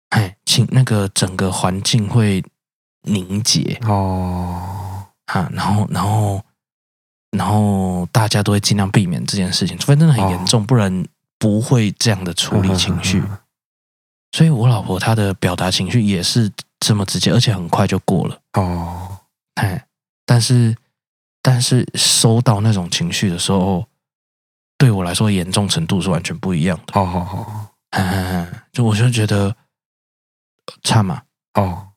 [0.09, 2.43] 哎，请那个整个环境会
[3.03, 3.79] 凝结。
[3.87, 5.07] 哦。
[5.25, 6.43] 啊，然后，然后。
[7.31, 11.05] 然后大家都会尽量避免这件事情，除非真的很严重，不然
[11.37, 13.21] 不会这样的处理情绪。
[14.31, 18.39] 所以我老婆她的表达情绪也是这么直接，而且很快就过了。
[18.53, 19.17] 哦，
[19.55, 19.85] 哎，
[20.25, 20.77] 但是
[21.41, 23.85] 但是收到那种情绪的时候，
[24.77, 26.93] 对我来说严重程度是完全不一样的。
[26.93, 27.75] 好好好，
[28.71, 29.53] 就我就觉得
[30.83, 31.21] 差嘛。
[31.53, 31.87] 哦，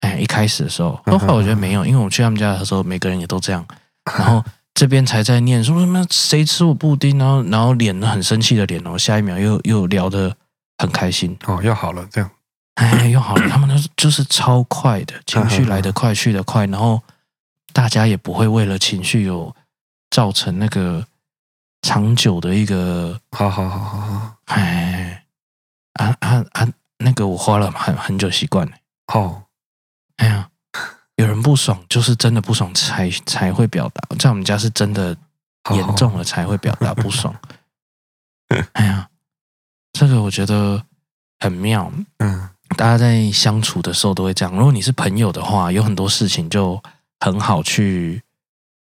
[0.00, 3.66] 哎，一开始的时候，后来我觉得没有，因为我去他们家的时候，每个人也都这样，
[4.18, 4.42] 然后。
[4.74, 10.34] 这边才在念说什么谁吃我布丁，然后然后脸很生气的脸，然后下一秒又又聊得
[10.78, 12.30] 很开心哦，又好了这样，
[12.76, 13.46] 哎，又好了。
[13.50, 17.00] 他们都是就是超快的情绪来得快去得快，然后
[17.74, 19.54] 大家也不会为了情绪有
[20.08, 21.06] 造成那个
[21.82, 25.01] 长久的一个，好好好好好，哎，
[27.04, 28.72] 那个我花了很很久习惯了，
[29.14, 29.44] 哦，
[30.16, 30.48] 哎呀。
[31.16, 34.02] 有人不爽，就是真的不爽才才会表达。
[34.16, 35.14] 在我们家是真的
[35.72, 37.32] 严重了才会表达不爽。
[38.72, 39.08] 哎呀，
[39.92, 40.84] 这个我觉得
[41.38, 41.92] 很妙。
[42.18, 44.52] 嗯，大家在相处的时候都会这样。
[44.56, 46.82] 如果你是朋友的话，有很多事情就
[47.20, 48.22] 很好去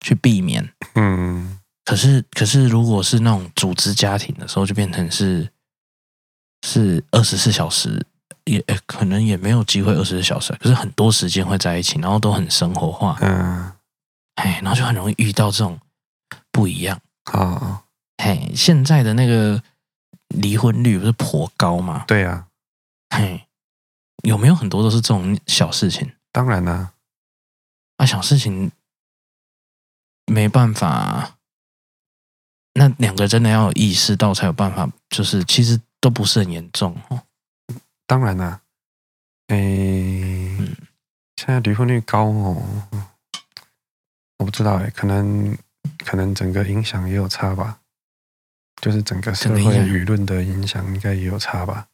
[0.01, 0.71] 去避免。
[0.95, 5.51] 嗯，可是可是如果是那种组织家庭的时候，就变成是
[6.65, 8.07] 是二十四小时。
[8.49, 13.73] 也可能也没有机会二十四小时，可是很多时间会在一起，然后都很生活化，嗯，
[14.37, 15.79] 哎，然后就很容易遇到这种
[16.51, 17.01] 不一样
[17.33, 17.85] 啊，
[18.23, 19.63] 嘿，现在的那个
[20.29, 22.05] 离婚率不是颇高吗？
[22.07, 22.47] 对啊，
[23.11, 23.47] 嘿，
[24.25, 26.11] 有没有很多都是这种小事情？
[26.33, 26.93] 当然啦，
[27.99, 28.71] 啊，小事情
[30.27, 31.37] 没办法，
[32.75, 37.23] 那两个真的要有意识到才有办法，就是其实都不是很严重哦。
[38.09, 38.61] 当然啦、啊，
[39.49, 40.77] 诶、欸，嗯、
[41.37, 42.63] 现在离婚率高哦，
[44.39, 45.57] 我不知道哎，可能
[45.99, 47.79] 可能整个影响也有差吧，
[48.81, 51.87] 就是整个社会舆论的影响应该也有差吧。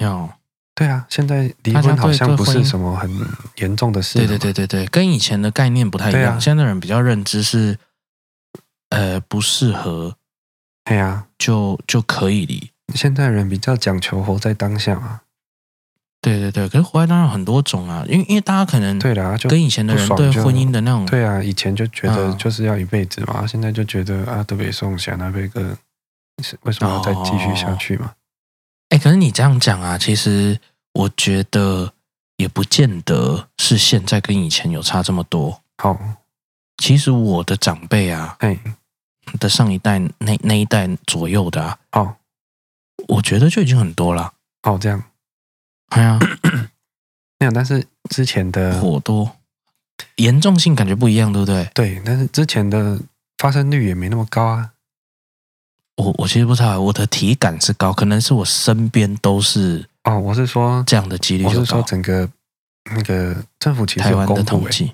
[0.00, 0.30] 有。
[0.74, 3.10] 对啊，现在离婚好像不是什么很
[3.56, 4.16] 严重的事。
[4.18, 6.36] 对对对对对，跟以前的概念不太一样。
[6.36, 7.76] 啊、现在的人比较认知是，
[8.90, 10.16] 呃，不适合，
[10.84, 12.70] 对啊，就就可以离。
[12.94, 15.22] 现在人比较讲求活在当下啊。
[16.20, 25.76] 对对对，可是活在当下很多种啊，因为因为大家可能对啦，就跟以前的人对婚姻的那种，对啊，以前就觉得就是要一辈子嘛，嗯、现在就觉得啊，特别送想那边个，
[26.62, 28.12] 为什么要再继续下去嘛？
[28.88, 30.58] 哎、哦，可是你这样讲啊，其实。
[30.94, 31.92] 我觉得
[32.38, 35.60] 也不见得是现在跟以前有差这么多。
[35.76, 35.96] 好，
[36.78, 38.58] 其实我的长辈啊，哎，
[39.38, 42.16] 的上一代那那一代左右的啊，哦，
[43.08, 44.32] 我觉得就已经很多了。
[44.62, 45.02] 哦，这样，
[45.88, 46.18] 哎呀，
[47.40, 49.36] 那样，但是之前的火多，
[50.16, 51.70] 严重性感觉不一样，对不对？
[51.74, 52.98] 对，但是之前的
[53.38, 54.72] 发生率也没那么高啊。
[55.96, 59.88] 我我其实不知道，我的体感是高，可能是我身边都是。
[60.04, 62.28] 哦，我是说这样的几率，我是说整个
[62.94, 64.92] 那个政府其实台湾的统计，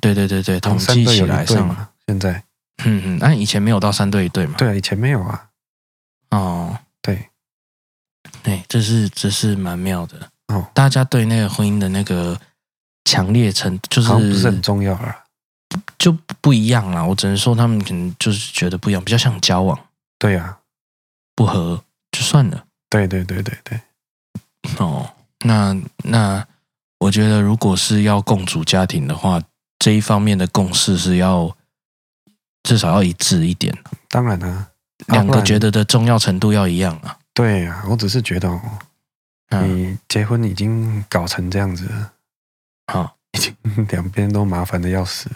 [0.00, 2.42] 对对对对，统计起来上嘛，现在，
[2.84, 4.54] 嗯嗯，那以前没有到三对一对嘛？
[4.56, 5.48] 对啊，以前没有啊。
[6.30, 6.78] 哦，
[8.42, 10.66] 对，哎，这是这是蛮妙的哦。
[10.74, 12.38] 大家对那个婚姻的那个
[13.04, 15.24] 强烈程度，就是不是很重要啊，
[15.98, 17.04] 就不一样啦。
[17.04, 19.78] 我只能说他们可能就是觉得不一样，比较像交往。
[20.18, 20.58] 对呀，
[21.34, 21.82] 不合
[22.12, 22.64] 就算了。
[22.90, 23.80] 对对对对对。
[24.78, 25.10] 哦，
[25.44, 26.46] 那那
[26.98, 29.42] 我觉得，如果是要共组家庭的话，
[29.78, 31.54] 这一方面的共识是要
[32.62, 33.76] 至少要一致一点。
[34.08, 34.68] 当然了、啊，
[35.08, 37.18] 两个觉得的重要程度要一样啊。
[37.34, 38.60] 对呀、啊，我只是觉得哦，
[39.50, 42.12] 你结婚已经搞成这样子了，
[42.86, 45.28] 好、嗯，已经两边都麻烦的要死，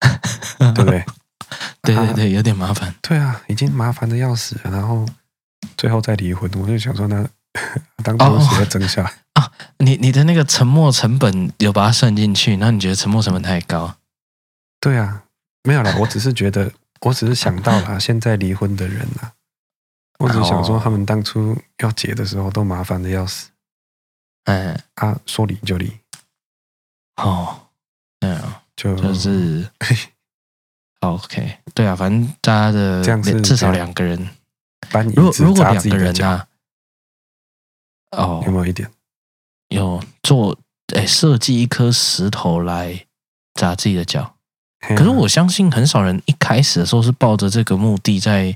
[0.58, 1.04] 对不对？
[1.82, 2.94] 对对对，有点麻烦。
[3.02, 5.06] 对啊，已经麻烦的要死了，然后
[5.76, 7.28] 最后再离婚，我就想说那。
[8.04, 9.02] 当初谁要争下
[9.32, 9.52] 啊，啊？
[9.78, 12.56] 你你的那个沉没成本有把它算进去？
[12.58, 13.96] 那你觉得沉没成本太高？
[14.78, 15.24] 对啊，
[15.64, 19.32] 没有啦，我只是觉得，我只是想到了现在离婚的人啊，
[20.20, 23.50] 我只是想说他们当初要结的时候都麻烦的要死。
[24.44, 25.90] 哎，啊，说离就离。
[27.16, 27.68] 哦，
[28.20, 28.38] 嗯，
[28.76, 29.66] 就就是，
[31.00, 34.28] OK，对啊，反正大家的这样子至少两个人，
[35.16, 36.46] 如果如果两个人啊。
[38.10, 38.90] 哦，有没有一点？
[39.68, 40.58] 有做
[40.94, 43.06] 诶，设计一颗石头来
[43.54, 44.36] 砸自己的脚。
[44.80, 48.54] 啊、可是我相信很少人一开始的时候是抱着这个目的在。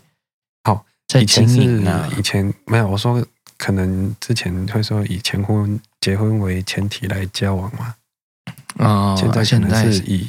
[1.12, 2.08] 好，在经营啊。
[2.18, 3.24] 以前没有，我说
[3.56, 7.94] 可能之前会说以前婚结婚为前提来交往嘛。
[8.78, 10.28] 啊、哦，现在可能是以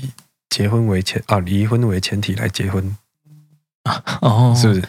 [0.50, 2.96] 结婚为前啊，离婚为前提来结婚。
[4.22, 4.84] 哦，是不是？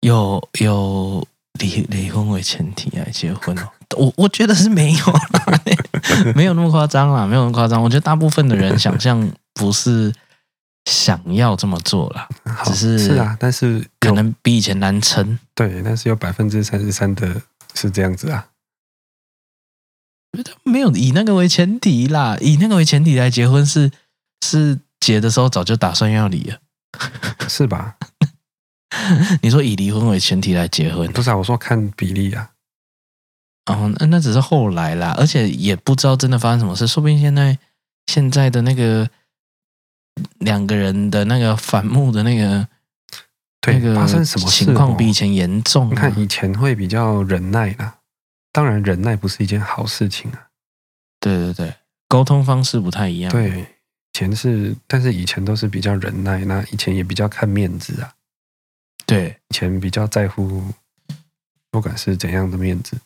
[0.00, 1.26] 有 有。
[1.60, 5.62] 离离婚为前提来结婚哦，我我觉得是没有啦，
[6.34, 7.80] 没有那么夸张啦，没有那么夸张。
[7.80, 10.12] 我觉得大部分的人想象不是
[10.84, 12.28] 想要这么做了，
[12.64, 15.38] 只是是啊，但是可能比以前难撑。
[15.54, 17.40] 对，但是有百分之三十三的
[17.74, 18.48] 是这样子啊，
[20.62, 23.90] 没有以那个为前提啦，以那个为前提来结婚是
[24.44, 26.58] 是结的时候早就打算要离了，
[27.48, 27.96] 是吧？
[29.42, 31.36] 你说以离婚为前提来结婚，不是啊？
[31.36, 32.50] 我说看比例啊。
[33.66, 37.58] 哦，那那只是后来啦，而且也不知道真的发生什么事，说不定现在
[38.06, 39.08] 现在的那个
[40.38, 42.68] 两个人的那个反目的那个，
[43.60, 45.90] 对，那个发生什么情况比以前严重啊。
[45.90, 47.98] 你看以前会比较忍耐啦，
[48.52, 50.48] 当然忍耐不是一件好事情啊。
[51.20, 51.74] 对对对，
[52.08, 53.32] 沟通方式不太一样。
[53.32, 53.66] 对，以
[54.12, 58.12] 前是，但是以前都是比较忍耐，那以前也比较看面子啊。
[59.06, 60.62] 对，以前比较在乎，
[61.70, 62.96] 不管是怎样的面子，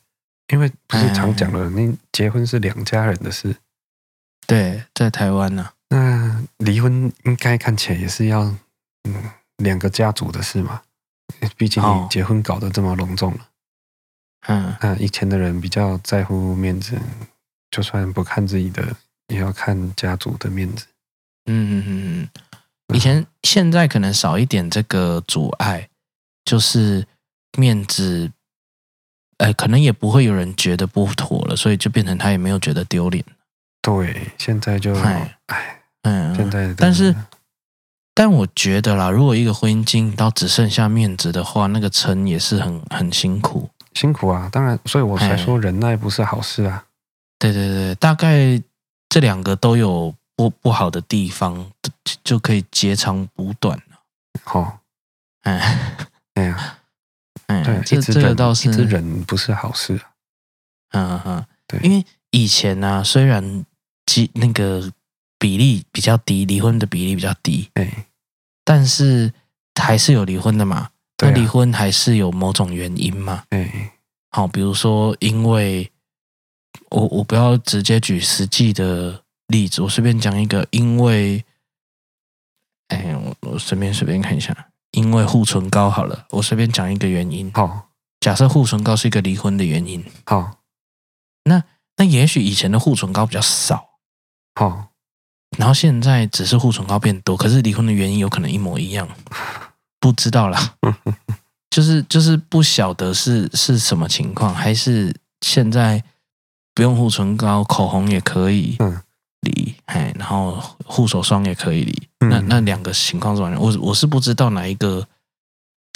[0.52, 3.56] 因为不是常讲了，你结婚是两家人的事。
[4.46, 8.42] 对，在台湾呢、啊，那离婚应该看起来也是要
[9.04, 10.82] 嗯两个家族的事嘛。
[11.56, 13.48] 毕竟你结婚搞得这么隆重了，
[14.46, 16.98] 嗯，那以前的人比较在乎面子，
[17.70, 18.96] 就算不看自己的，
[19.28, 20.86] 也要看家族的面子。
[21.46, 22.28] 嗯嗯嗯嗯。
[22.94, 25.90] 以前现在可能少一点这个阻碍，
[26.46, 27.06] 就是
[27.58, 28.32] 面子，
[29.36, 33.22] 哎，可能也不会有人觉得不妥了，所以就变成他也没有觉得丢脸。
[33.82, 35.77] 对，现在就哎，
[36.08, 37.14] 嗯，现在，但是
[38.14, 44.48] 但我觉得啦，如果一个婚姻经营到只剩下面子的话，那个撑也是很很辛苦，辛苦啊。
[44.50, 46.84] 当然，所以我才说忍耐不是好事啊。
[47.38, 48.60] 对对对，大概
[49.08, 51.70] 这两个都有不不好的地方，
[52.24, 54.00] 就可以截长补短了。
[54.42, 54.72] 好、哦，
[55.42, 56.78] 哎，哎呀，
[57.46, 60.00] 哎，对，这这个倒是，一直忍不是好事。
[60.92, 63.64] 嗯嗯嗯，对，因为以前呢、啊，虽然
[64.06, 64.90] 几那个
[65.38, 68.06] 比例比较低，离婚的比例比较低，哎，
[68.64, 69.32] 但是
[69.80, 70.76] 还是有离婚的嘛。
[70.76, 73.44] 啊、那离婚还是有某种原因嘛？
[73.50, 73.92] 哎，
[74.30, 75.90] 好，比如说，因为
[76.90, 81.44] 我我不要直接举实际的例子，我随便讲一个，因为，
[82.88, 87.50] 哎，我我随便随便看一下，因为护唇膏好了，我随便讲一个原因。
[87.52, 90.04] 好，假设护唇膏是一个离婚的原因。
[90.24, 90.58] 好。
[91.44, 91.64] 那
[91.96, 93.98] 那也许以前的护唇膏比较少，
[94.54, 94.90] 好，
[95.56, 99.08] 然后现在只是护唇膏变多，可是离婚的原因有可能一模一样，
[99.98, 100.74] 不知道啦，
[101.70, 106.02] 就是就是不晓得是是什么情况，还是现在
[106.74, 108.76] 不用护唇膏，口红也可以
[109.40, 115.06] 离，哎，然后护手霜也可以离，那那两个情况是完全，我我是不知道哪一个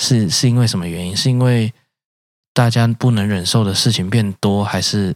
[0.02, 1.72] 是是因为什么原因，是因为
[2.54, 5.14] 大家不能忍受的事情变多，还是？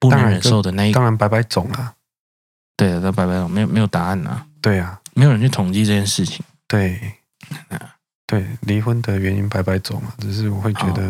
[0.00, 1.94] 不能忍受的那一个，当然百百种啊，
[2.76, 7.14] 对的，都百百种，没有没有答案啊，对啊，没有人去统计这件事情，对，
[8.26, 11.02] 对，离婚的原因百百种啊，只是我会觉得，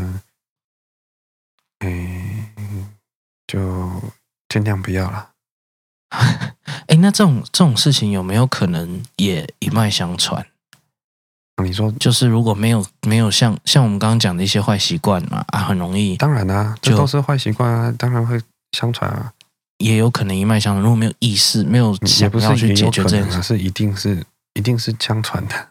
[1.78, 2.86] 哎、哦欸，
[3.46, 4.02] 就
[4.48, 5.30] 尽量不要了。
[6.88, 10.46] 哎，那这种这种事情有没有可能也一脉相传？
[11.62, 18.40] 你说，就是如果没有没有像像我们刚刚讲的一些坏习惯嘛，啊，很容易，当然啊，这都是坏习惯啊，当然会。
[18.76, 19.32] 相传啊，
[19.78, 20.82] 也有可能一脉相承。
[20.82, 25.70] 如果没有意识，没有想要去解决这件事，是一定是一定是相传的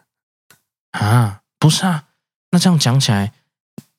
[0.90, 1.42] 啊？
[1.58, 2.08] 不是啊？
[2.50, 3.32] 那这样讲起来，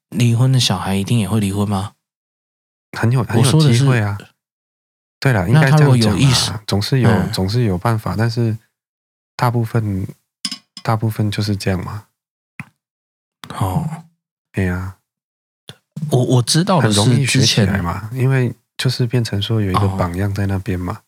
[0.10, 1.94] 离婚的小孩一定也会离婚吗？
[2.98, 4.18] 很有很有机会啊。
[5.20, 8.58] 对了，应该这样讲啊，总是有、嗯、总是有办法，但是
[9.36, 10.08] 大部分
[10.84, 12.06] 大部分就是这样嘛。
[13.56, 14.06] 哦，
[14.52, 14.98] 对呀、啊，
[16.12, 18.56] 我我知道的是很容易学起来嘛，因为。
[18.78, 21.02] 就是变成说有一个榜样在那边嘛。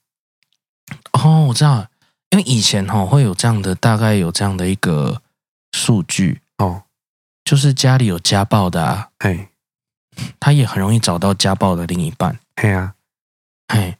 [1.11, 1.87] 哦，哦，我知道，
[2.29, 5.21] 因为以前哈会有这样的，大概有这样的一个
[5.71, 6.41] 数据。
[6.57, 6.83] 哦，
[7.43, 9.49] 就是家里有家暴的啊，哎，
[10.39, 12.95] 他也很容易找到家暴的另一半，嘿啊，
[13.67, 13.97] 嘿，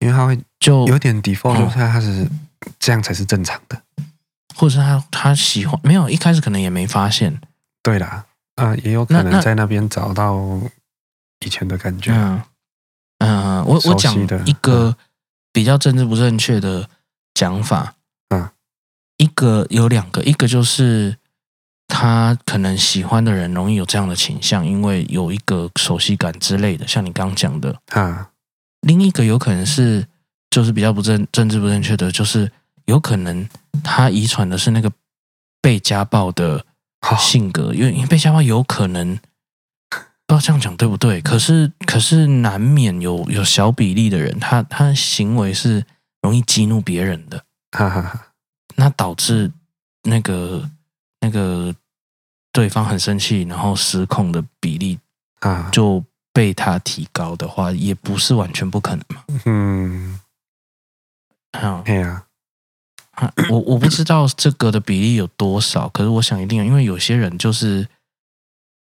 [0.00, 2.28] 因为他会就有点 default，就是他是
[2.78, 3.80] 这样才是正常的，
[4.54, 7.40] 或者是他他喜欢没有一开始可能也没发现，
[7.82, 10.60] 对啦，啊、呃，也有可能在那边找到
[11.46, 12.12] 以前的感觉。
[12.12, 12.42] 嗯
[13.62, 14.14] 嗯，我我讲
[14.46, 14.96] 一个
[15.52, 16.88] 比较政治不正确的
[17.34, 17.94] 讲法。
[18.28, 18.48] 嗯，
[19.16, 21.16] 一个有两个，一个就是
[21.86, 27.78] 他可能喜欢的人容易有这样的倾向，因为有一个熟悉感之类的，像你刚刚讲的。
[27.90, 28.30] 啊，
[28.80, 30.06] 另一个有可能是
[30.50, 32.50] 就是比较不正政治不正确的，就是
[32.86, 33.48] 有可能
[33.84, 34.90] 他遗传的是那个
[35.60, 36.64] 被家暴的
[37.18, 39.18] 性格，因为因为被家暴有可能。
[40.32, 41.20] 不知道这样讲对不对？
[41.20, 45.84] 可是，可是难免有有小比例的人，他他行为是
[46.22, 48.28] 容易激怒别人的，哈哈哈。
[48.76, 49.52] 那导致
[50.04, 50.70] 那个
[51.20, 51.74] 那个
[52.50, 54.98] 对方很生气，然后失控的比例
[55.40, 59.22] 啊，就被他提高的话，也不是完全不可能嘛。
[59.44, 60.18] 嗯，
[61.60, 62.24] 好，对啊。
[63.50, 67.86] 我我不知道这个的比例有多少，可是我想一定有，因为有些人就是。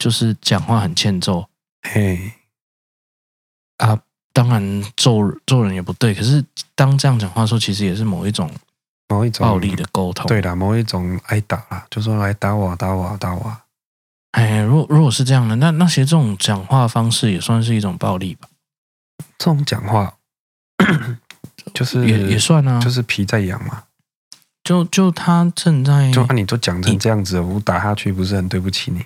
[0.01, 1.47] 就是讲话很欠揍，
[1.83, 2.31] 嘿，
[3.77, 4.01] 啊，
[4.33, 8.49] 当然揍揍人也不对，可是当这样讲话的时候，其实也是某一种
[9.09, 13.57] 某一种暴力的沟通，对的，某一种挨打啦，就说来打我，打我，打我。
[14.31, 18.49] 哎，如果如果是这样的，那那些这种讲话方式也算是一种暴力吧？
[19.37, 20.15] 这种讲话
[21.75, 23.83] 就是也也算啊，就是皮在痒嘛。
[24.63, 29.05] 就就他正在，就你都讲成这样子，我打下去不是很对不起你？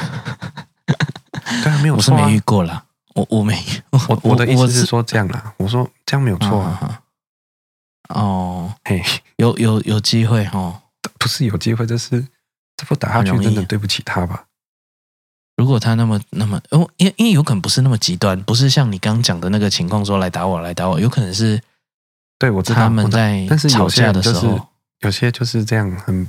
[1.62, 2.18] 对啊，没有错、啊。
[2.18, 2.84] 我是没遇过啦，
[3.14, 5.54] 我我没， 我我的意思是说这样啦。
[5.58, 6.78] 我，我说这样没有错啊。
[6.80, 7.02] 啊
[8.10, 9.02] 哦，嘿，
[9.36, 10.80] 有有有机会哦，
[11.18, 12.26] 不是有机会，这是
[12.76, 14.44] 这不打下去真的对不起他吧？
[15.56, 21.60] 如果他那么那么，哦，因因为有可能不是那么极端，不是像你刚刚讲的那个情况，说来打我来打我，有可能是
[22.38, 24.68] 对我知道他们在吵架的时候，有，
[25.00, 26.28] 有些就是这样很。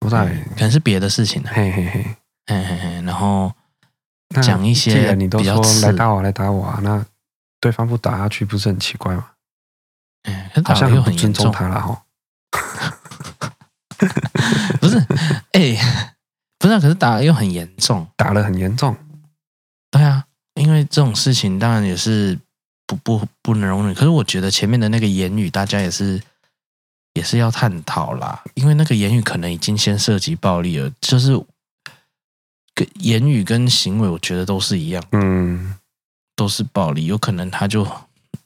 [0.00, 2.16] 不在、嗯，可能是别的事情、啊、嘿嘿嘿，
[2.54, 3.52] 嘿然后
[4.42, 6.80] 讲一些，你都说来打我，来打我啊！
[6.82, 7.04] 那
[7.60, 9.30] 对方不打下去不是很奇怪吗？
[10.24, 12.02] 嗯，好像又很尊重他了哈。
[14.80, 14.98] 不是，
[15.52, 15.76] 哎，
[16.58, 18.96] 不是，可是打又很严重，打了很严重。
[19.90, 20.24] 对啊，
[20.54, 22.38] 因为这种事情当然也是
[22.86, 23.94] 不不不能容忍。
[23.94, 26.22] 可是我觉得前面的那个言语，大家也是
[27.14, 31.44] 也是要探讨啦，因为那个言语可能已经先涉及暴力了，就是。
[33.00, 35.74] 言语跟行为，我觉得都是一样，嗯，
[36.36, 37.86] 都是暴力，有可能他就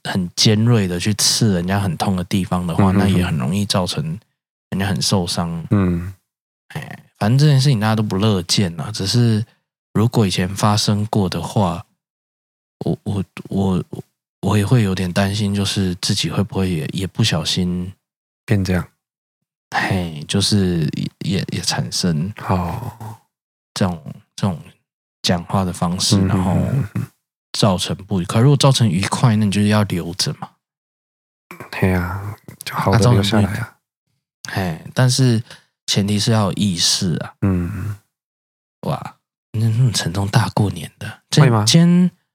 [0.05, 4.05] 很尖锐的去刺人家很痛的地方的话，嗯、那也很容易造成
[4.71, 5.67] 人家很受伤。
[5.71, 6.13] 嗯，
[6.69, 9.45] 哎，反正这件事情大家都不乐见啊，只是。
[9.95, 11.85] 如果以前发生过的话，
[12.87, 13.85] 我我我
[14.41, 17.93] 我也会有点担心，就是自己会不会也也不小心
[18.47, 18.89] 变这样，
[19.77, 22.91] 嘿，就是也也产生哦
[23.75, 24.03] 这种
[24.43, 24.59] 这种
[25.23, 26.59] 讲话的方式，然后
[27.53, 28.41] 造成不愉快。
[28.41, 30.51] 如果造成愉快，那你就是要留着嘛。
[31.71, 32.35] 对呀，
[32.65, 33.77] 就好的留下来啊。
[34.51, 35.41] 嘿，但是
[35.87, 37.35] 前提是要有意识啊。
[37.43, 37.97] 嗯，
[38.81, 39.15] 哇。
[39.53, 41.63] 那那么沉重，大过年的会吗？
[41.65, 41.89] 今天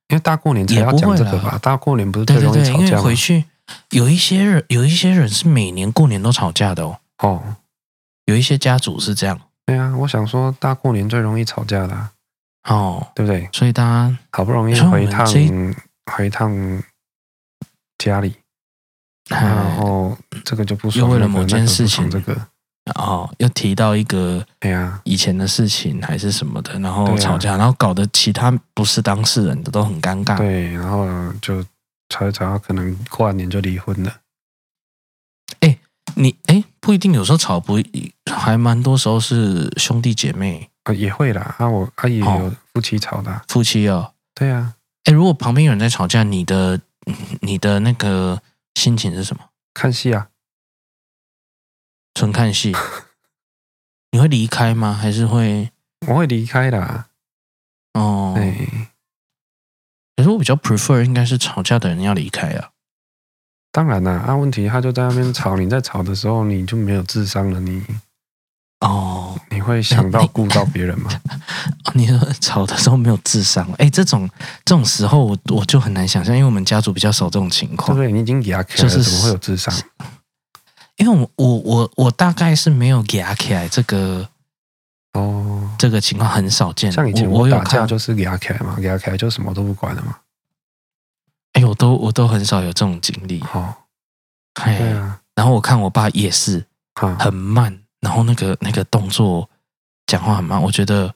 [0.08, 1.60] 因为大过年才要讲这个吧？
[1.62, 2.86] 大过年不是最容易吵架吗？
[2.86, 3.44] 因为回去
[3.90, 7.00] 有一些人，有一些人是每年过年都吵架的哦。
[7.18, 7.56] 哦，
[8.26, 9.42] 有一些家族是这样。
[9.68, 12.12] 对啊，我想说大过年最容易吵架的啊。
[12.70, 13.48] 哦，对不对？
[13.52, 15.28] 所以大家好不容易回一趟
[16.12, 16.84] 回一趟
[17.98, 18.34] 家里，
[19.30, 22.34] 然后这个就不说，又为了某件事情这个。
[22.96, 30.38] 哦，又提到一个对呀以前的事情还是什么的，然后吵架，然后搞得其他不是当事人的都很尴尬。
[30.38, 31.06] 对，然后
[31.42, 31.62] 就
[32.08, 34.14] 吵一吵，可能过完年就离婚了。
[36.18, 37.78] 哎，你哎不一定，有时候吵不
[38.32, 41.56] 还蛮多时候是兄弟姐妹啊也会啦。
[41.60, 44.14] 啊，我啊也有夫妻吵的，夫妻哦。
[44.34, 44.76] 对啊。
[45.06, 46.82] 哎，如果旁边有人在吵架，你的
[47.42, 48.42] 你的那个
[48.76, 49.50] 心情是什么？
[49.74, 50.30] 看戏啊。
[52.14, 52.74] 纯看戏，
[54.12, 54.92] 你会离开吗？
[54.94, 55.72] 还是会？
[56.08, 57.06] 我会离开的。
[57.94, 58.68] 哦，对。
[60.16, 62.72] 可是我比较 prefer 应该是吵架的人要离开啊。
[63.78, 67.84] 当然啦，啊，问题他就在那边吵，你在吵的时候你就没有智商了，你
[68.80, 71.12] 哦，你会想到顾到别人吗？
[71.94, 74.28] 你说吵的时候没有智商，哎，这种
[74.66, 77.96] 这种时候我我就很难想象，因为我们家族比较少这种情况。
[77.96, 78.12] 对不对？
[78.12, 79.72] 你已经给他开了，怎么会有智商？
[80.96, 84.28] 因为我我我我大概是没有给他起来这个
[85.14, 86.92] 哦，这个情况很少见。
[86.92, 90.18] 像以前我打架就是给他起来嘛，给他起来就什么都不管了嘛。
[91.58, 93.42] 哎，我都我都很少有这种经历。
[93.52, 93.74] 哦，
[94.54, 95.20] 对啊。
[95.34, 96.64] 然后我看我爸也是，
[97.20, 99.50] 很慢，然后那个那个动作
[100.06, 100.62] 讲话很慢。
[100.62, 101.14] 我觉得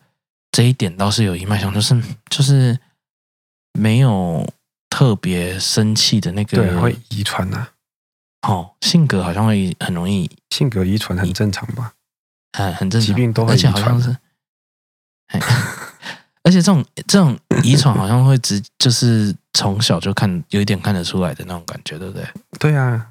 [0.52, 2.80] 这一点倒是有一脉相承，就是就是
[3.74, 4.48] 没有
[4.90, 7.68] 特别生气的那个，对，会遗传呐。
[8.48, 11.94] 哦，性格好像会很容易，性格遗传很正常吧？
[12.54, 14.18] 嗯，很正常，疾病都会遗传，而且好像是，
[16.44, 22.28] 而且这种这种遗传好像会直，就是从小就看有一点看得出来的那种感觉，对不对？
[22.60, 23.08] 对啊，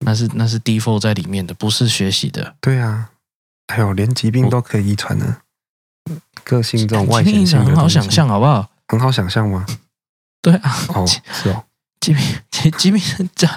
[0.00, 2.56] 那是那是 default 在里面的，不是学习的。
[2.60, 3.10] 对啊，
[3.68, 5.38] 还有连疾病都可以遗传呢。
[6.44, 8.70] 个性这种外显性很好想象，好不好？
[8.88, 9.66] 很好想象吗？
[10.40, 11.64] 对啊，哦，是哦，
[12.00, 13.02] 疾病疾疾病
[13.34, 13.48] 这。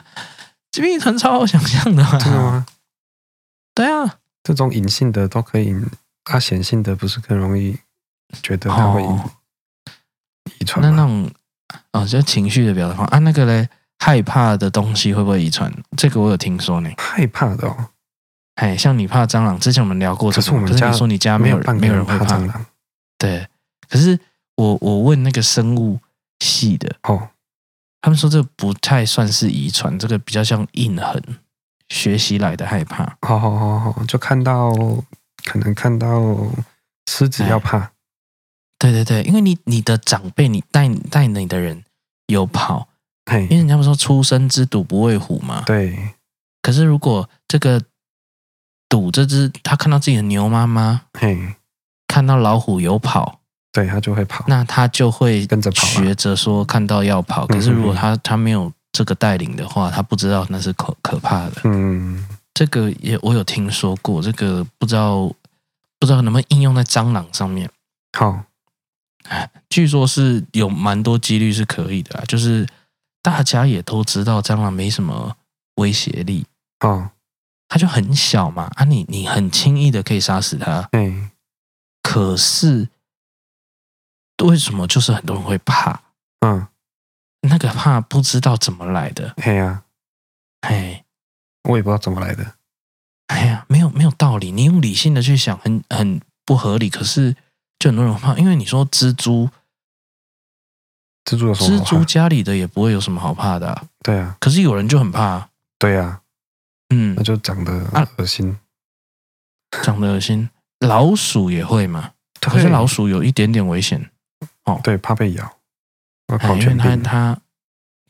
[0.71, 2.65] 疾病遗传超好想象的，真的吗？
[3.73, 5.73] 对啊，这种隐性的都可以，
[6.25, 7.77] 啊，显性的不是更容易
[8.43, 9.03] 觉得它会
[10.59, 10.81] 遗传？
[10.81, 11.31] 那那种
[11.93, 13.67] 哦，就情绪的表达方啊，那个嘞，
[13.97, 15.73] 害怕的东西会不会遗传？
[15.97, 16.89] 这个我有听说呢。
[16.97, 17.89] 害怕的哦，
[18.55, 22.65] 哎，像你怕蟑螂，之前我们聊过，可是我们家说你家没有人，没有人会怕蟑螂。
[23.17, 23.47] 对，
[23.89, 24.19] 可是
[24.55, 25.99] 我我问那个生物
[26.39, 27.29] 系的哦。
[28.01, 31.21] 他们说这不太算是遗传，这个比较像印痕，
[31.89, 33.17] 学习来的害怕。
[33.21, 34.71] 好好好好，就看到
[35.43, 36.37] 可能看到
[37.11, 37.91] 狮子要怕。
[38.79, 41.83] 对对对，因为你你的长辈，你带带你的人
[42.27, 42.87] 有跑，
[43.29, 45.61] 嘿因为人家不说出生之犊不畏虎嘛。
[45.65, 46.15] 对。
[46.61, 47.81] 可是如果这个
[48.87, 51.55] 赌这只，他看到自己的牛妈妈，嘿，
[52.07, 53.39] 看到老虎有跑。
[53.71, 57.45] 对，他就会跑，那他就会跟着跑，学着说看到要跑。
[57.45, 61.61] 可是如果他他没有这个带领的话，他不知道那是可可怕的。
[61.65, 65.31] 嗯，这个也我有听说过，这个不知道
[65.99, 67.69] 不知道能不能应用在蟑螂上面。
[68.17, 68.43] 好，
[69.69, 72.67] 据说是有蛮多几率是可以的，就是
[73.21, 75.35] 大家也都知道蟑螂没什么
[75.75, 76.45] 威胁力。
[76.79, 77.11] 哦，
[77.67, 80.89] 它就很小嘛，啊你，你你很轻易的可以杀死它。
[80.91, 81.31] 嗯，
[82.01, 82.89] 可是。
[84.45, 86.01] 为什么就是很多人会怕？
[86.39, 86.65] 嗯，
[87.41, 89.33] 那个怕不知道怎么来的。
[89.35, 89.83] 嘿呀，
[90.65, 91.03] 嘿，
[91.63, 92.55] 我也不知道怎么来的。
[93.27, 94.53] 哎呀，没有没有道理。
[94.53, 97.35] 你用理性的去想，很很不合理，可是
[97.79, 99.49] 就很多人怕，因为你说蜘蛛，
[101.25, 101.85] 蜘蛛有什么好怕？
[101.85, 105.49] 蜘蛛家里的也不会有什么好怕的、啊，对啊，可是有人就很怕，
[105.79, 106.21] 对啊，
[106.89, 107.15] 嗯。
[107.15, 107.71] 那，就长得
[108.17, 108.59] 恶心，
[109.83, 110.49] 长得恶心。
[110.79, 112.13] 老鼠也会嘛？
[112.41, 114.09] 可是老鼠有一点点危险。
[114.65, 115.57] 哦，对，怕被咬，
[116.27, 117.41] 哎因为它病，它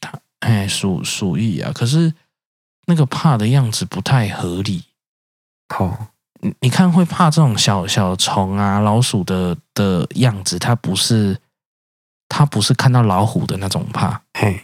[0.02, 2.14] 它哎鼠鼠疫啊，可是
[2.86, 4.84] 那个怕的样子不太合理。
[5.70, 6.12] 好，
[6.42, 11.38] 你你看会怕这种小小虫啊、老鼠的的样子，它不是
[12.28, 14.62] 它不是看到老虎的那种怕，嘿，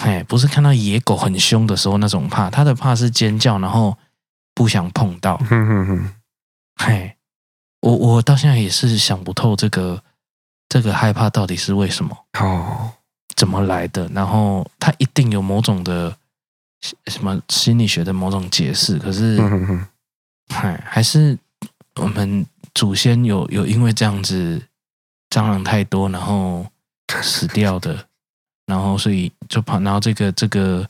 [0.00, 3.96] 嘿，不是看到野狗很凶的时候那种怕，它的怕是尖叫，然后
[4.54, 5.36] 不想碰到。
[5.38, 6.14] 哼哼哼，
[6.76, 7.16] 嘿，
[7.80, 10.02] 我我到现在也是想不透这个
[10.68, 12.90] 这个害怕到底是为什么，哦，
[13.36, 16.16] 怎么来的，然后它一定有某种的
[17.06, 19.36] 什么心理学的某种解释，可是。
[19.40, 19.86] 哼哼哼，
[20.52, 21.36] 嗨，还是
[21.96, 24.62] 我们祖先有有因为这样子
[25.30, 26.66] 蟑螂太多，然后
[27.22, 28.06] 死掉的，
[28.66, 30.88] 然后所以就怕，然后这个这个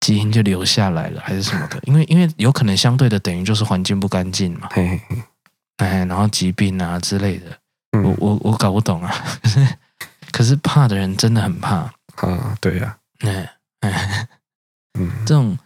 [0.00, 1.80] 基因就留下来了，还是什么的？
[1.84, 5.22] 因为因为有可能相对的等于就是环境不干净嘛，嘿嘿嘿，
[5.78, 7.58] 哎，然后疾病啊之类的，
[7.92, 9.14] 我嗯，我我搞不懂啊。
[9.42, 9.68] 可是
[10.30, 14.28] 可是怕的人真的很怕，啊，对呀，哎哎，
[14.98, 15.58] 嗯，这种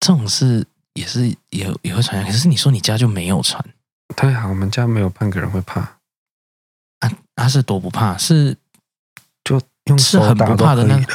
[0.00, 0.66] 这种是。
[0.94, 3.64] 也是也也会传染，可是你说你家就没有传。
[4.16, 5.80] 对啊，我们家没有半个人会怕，
[7.00, 7.10] 啊？
[7.36, 8.16] 他是多不怕？
[8.16, 8.56] 是
[9.44, 11.14] 就用是很手打都不怕的那可以的，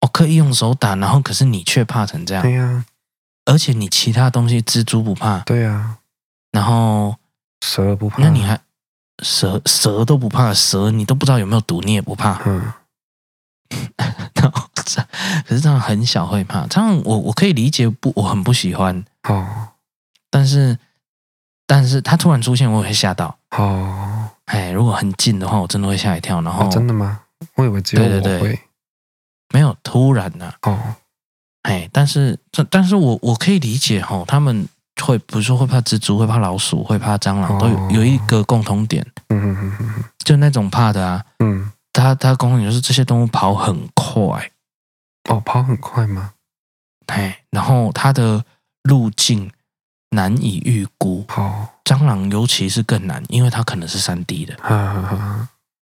[0.00, 2.84] 哦，可以用手打，然后可是你却怕成这样，对呀，
[3.44, 5.98] 而且你其他东西蜘蛛不怕，对呀，
[6.50, 7.16] 然后
[7.60, 8.58] 蛇不怕，那你还
[9.22, 12.72] 蛇蛇都不怕，蛇你都不知道有没有毒，你也不怕，嗯，
[14.34, 15.02] 然后这
[15.46, 19.68] 可是这样很小会怕，这样我我可以理解不，我很不喜欢，哦。
[20.30, 20.78] 但是
[21.66, 23.36] 但是它突然出现，我也会吓到。
[23.50, 26.40] 哦，哎，如果很近的话，我真的会吓一跳。
[26.40, 27.20] 然后、哦，真的吗？
[27.56, 28.60] 我以为只有我对对对会，
[29.52, 30.78] 没有突然的、啊，哦，
[31.62, 34.68] 哎，但是这但是我我可以理解哈，他们
[35.02, 37.88] 会比如说会怕蜘蛛，会怕老鼠，会怕蟑螂，都有哦。
[37.92, 44.50] 有一个共同点，嗯哼哼哼哼，就那种怕的啊，嗯，它它共同点就是这些动物跑很快，
[45.28, 46.32] 哦，跑很快吗？
[47.06, 48.44] 哎，然后它的
[48.82, 49.50] 路径
[50.10, 55.48] 难以预估，哦，蟑螂尤其是更难，因为它可能是三 D 的，哈哈哈，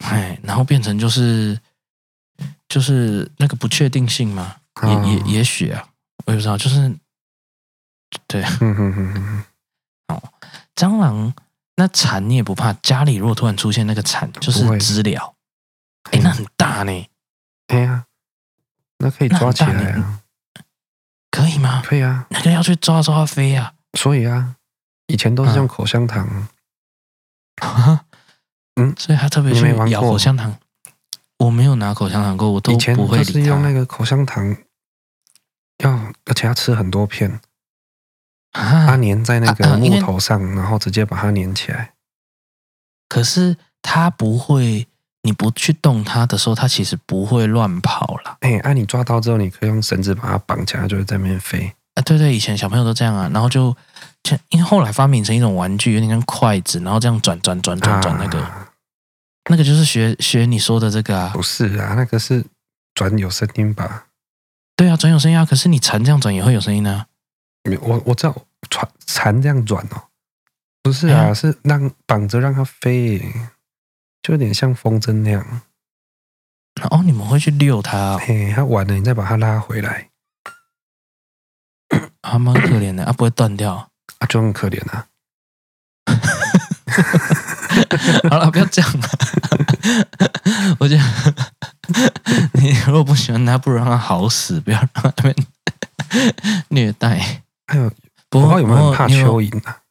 [0.06, 1.60] 哎，然后变成就是
[2.70, 5.04] 就是那个不确定性嘛，也哦。
[5.06, 5.88] 也也许啊，
[6.26, 6.96] 我也不知道，就是
[8.28, 8.42] 对。
[8.62, 9.44] 嗯哼哼哼
[10.08, 10.24] 哼，
[10.76, 11.34] 蟑螂
[11.76, 15.36] 那蚕你也不怕，家里如果突然出现那个蚕，就是知了，
[16.12, 16.92] 哎，那很大呢，
[17.68, 18.06] 哎呀，
[19.02, 20.22] 那可以抓起来啊，
[21.32, 21.82] 可以吗？
[21.86, 24.56] 可以啊，那就要去抓抓它飞啊，所以啊，
[25.08, 26.48] 以前都是用口香糖，
[28.76, 28.96] 嗯？
[28.98, 30.56] 所以他特别去咬口香糖。
[31.40, 34.56] 我没有拿口香糖过，我都以前不会是用那它个口香糖，
[35.80, 37.40] 要而且要吃很多片，
[38.52, 38.98] 它啊。
[38.98, 41.94] 粘在那个木头上，然后直接把它粘起来。
[43.10, 44.88] 可是它不会，
[45.24, 48.38] 你不去动它的时候，它其实不会乱跑啦。
[48.42, 51.74] 哎，按你抓到之后，你可以用绳子把它绑起来，就会在那边飞。
[51.96, 53.76] 啊，对对，以前小朋友都这样啊，然后就，
[54.24, 58.42] 就因为后来发明成一种玩具，有点像筷子，然后这样转转转转转那个。
[58.42, 58.68] 啊
[59.50, 62.46] 那个就是学学你说的这个啊，不是啊，那个是
[62.94, 64.06] 转有声音吧？
[64.76, 65.44] 对啊，转有声音啊。
[65.44, 67.08] 可是你蝉这样转也会有声音啊。
[67.64, 68.36] 没我我知道
[68.70, 70.04] 船蚕这样转哦，
[70.84, 73.20] 不是啊，哎是让绑着让它飞，
[74.22, 75.62] 就有点像风筝那样。
[76.90, 80.10] 哦，你们会去遛它啊、嘿，它完了，你再把它拉回来，
[82.22, 83.92] 啊，蛮可怜的啊，不会断掉。
[84.20, 85.08] 啊，就很可怜啊。
[88.30, 89.08] 好了，不要这样了。
[90.80, 91.04] 我觉得
[92.54, 95.36] 你如果不喜欢它，不如让它好死，不要让它被
[96.70, 97.44] 虐待。
[97.68, 97.92] 还有，
[98.30, 99.82] 不过有没有很怕蚯蚓啊？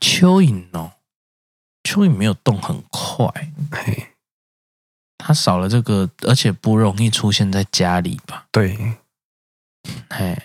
[0.00, 0.92] 蚯蚓哦，
[1.86, 3.26] 蚯蚓没有动很快，
[3.70, 4.08] 嘿，
[5.16, 8.46] 它少了这个，而且不容易出现在家里吧？
[8.50, 8.76] 对，
[10.10, 10.36] 嘿，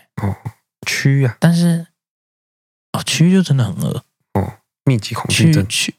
[0.85, 1.87] 蛆啊，但是
[2.93, 4.03] 哦，蛆就真的很恶。
[4.83, 5.63] 密集恐惧症。
[5.67, 5.93] 蛆蛆，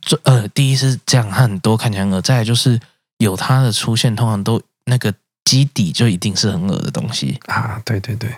[0.00, 2.80] 这呃，第一是这样，它很多看起来很恶，再来就是
[3.18, 5.12] 有它的出现，通常都那个
[5.44, 8.30] 基底就一定是很恶的东西，啊，对对对，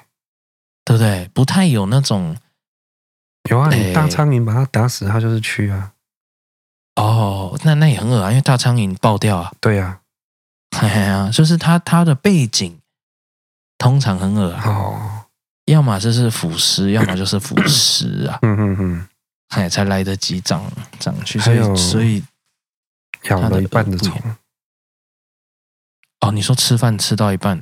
[0.85, 1.29] 对不对？
[1.35, 2.37] 不太有那种
[3.49, 5.93] 有啊，哎你大苍蝇把它打死，它就是蛆啊。
[6.97, 10.01] 哦，那那也很恶啊，因为大苍蝇爆掉啊，对呀、
[10.77, 12.81] 嘿嘿啊， 就是它它的背景
[13.77, 15.27] 通常很恶啊，哦，
[15.67, 18.39] 要么就是腐蚀，要么就是腐蚀啊。
[18.43, 19.09] 嗯嗯嗯，
[19.49, 20.65] 哎，才来得及长
[20.99, 21.39] 长去。
[21.39, 22.25] 所以所以
[23.25, 24.19] 咬了一半的虫。
[26.21, 27.61] 哦，你说吃饭吃到一半，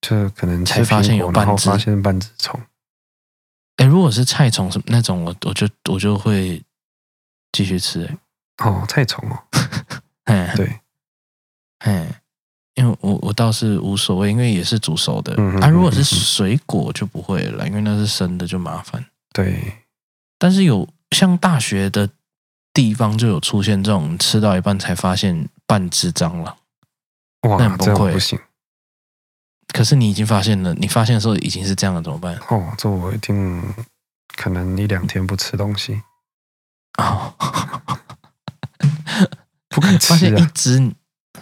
[0.00, 2.60] 就可能才发现有半只，发现半只虫。
[3.76, 6.62] 哎，如果是菜虫什么那种，我我就我就会
[7.52, 8.08] 继续吃。
[8.58, 9.38] 哦，菜虫哦，
[10.24, 10.80] 哎，对，
[11.80, 12.22] 哎，
[12.74, 15.34] 因为我我倒是无所谓，因为也是煮熟的。
[15.36, 19.04] 嗯，啊，如果是水果就不会了，因为那是生的就麻烦。
[19.34, 19.84] 对，
[20.38, 22.08] 但是有像大学的
[22.72, 26.56] 地方就有出现这种吃到一半才发现半只蟑螂。
[27.42, 28.38] 哇，那很崩溃，不行。
[29.76, 32.34] 可是你已经发现了，你发现的时候已经是这样了，怎么办？
[32.48, 33.62] 哦，这我一定
[34.34, 36.00] 可能一两天不吃东西
[36.96, 37.34] 哦，
[39.68, 40.08] 不敢吃啊！
[40.08, 40.94] 发现一只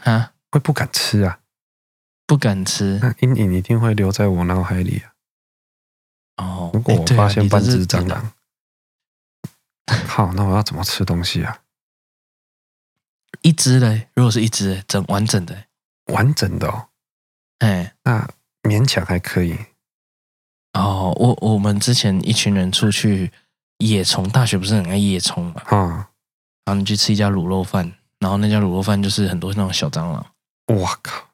[0.03, 1.39] 啊，会不敢吃啊？
[2.27, 5.05] 不敢吃，那阴影一定会留在我脑海里
[6.35, 6.45] 啊！
[6.45, 8.33] 哦，如果我发现半只蟑螂，
[9.87, 11.61] 欸、好，那我要怎么吃东西啊？
[13.43, 14.09] 一只嘞？
[14.15, 15.67] 如果是一只整完整的，
[16.07, 16.89] 完整的哦，
[17.59, 18.29] 哎，那
[18.63, 19.57] 勉强还可以。
[20.73, 23.31] 哦，我我们之前一群人出去
[23.79, 25.63] 野虫，大学不是很爱野虫嘛？
[25.67, 25.89] 啊、嗯，
[26.65, 30.27] 然后你去吃一家卤肉饭，然后那家卤肉饭就是很多那种小蟑螂。
[30.67, 31.27] 我靠！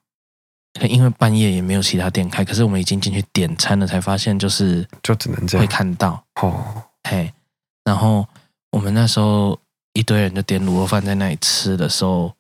[0.83, 6.85] 因为半夜也没有其他店开，可是我们已经进去点餐了，才发现就是就只能这样会看到哦。
[7.09, 7.33] 嘿，
[7.85, 8.27] 然后
[8.71, 9.59] 我们那时候。
[9.93, 12.33] 一堆人就点卤肉饭在那里吃的时候，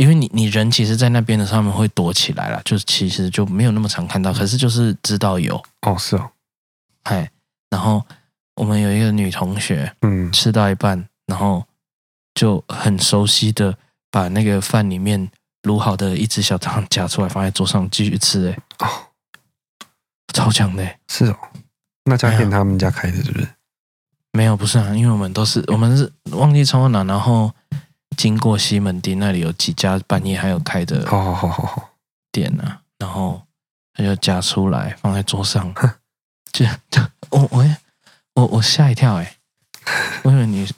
[0.00, 5.62] 因为你你人其实，在那边的时候他们会躲起来了，就其实就没有那么常看到，可是就是知道有。
[5.82, 6.30] 哦，是哦，
[7.02, 7.30] 哎，
[7.68, 8.02] 然后
[8.54, 11.62] 我们有一个女同学，嗯，吃到一半，然后
[12.34, 13.76] 就很熟悉的
[14.10, 15.30] 把那个饭里面
[15.64, 18.88] 卤好的一只小蟑螂夹出来，放在桌上继续吃，哎，哦，
[20.32, 21.36] 超强的，是哦，
[22.04, 23.46] 那家店他们家开的，是不是？
[24.32, 27.52] 没有，不是啊，因为我们都是我们是忘记冲到哪，然后
[28.20, 31.94] 经过西门町那里有几家半夜还有开的，好好好好
[32.30, 33.40] 店啊，然后
[33.94, 35.74] 他就夹出来放在桌上，
[36.52, 37.00] 就就
[37.30, 37.76] 我我
[38.34, 39.36] 我我吓一跳哎，
[40.22, 40.68] 我以为你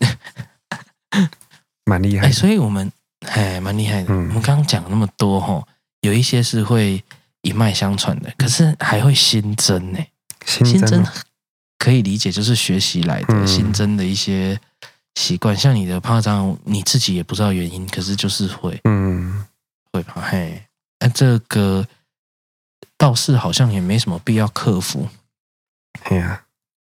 [1.85, 5.67] 蛮厉害，哎所以我们哎蛮厉害的，我们刚刚讲那么多哈，
[6.03, 7.03] 有一些是会
[7.41, 9.99] 一脉相传的，可是还会新增呢，
[10.47, 11.05] 新增。
[11.77, 14.61] 可以理解，就是学习来的新增的一些
[15.15, 19.47] 习惯，嗯、像你的怕脏，你自己也不知道原因，可是就是会，嗯，
[19.93, 20.23] 会吧？
[20.31, 20.67] 嘿，
[21.01, 21.87] 那这个
[22.97, 25.09] 倒是好像也没什么必要克服，
[26.05, 26.45] 对呀，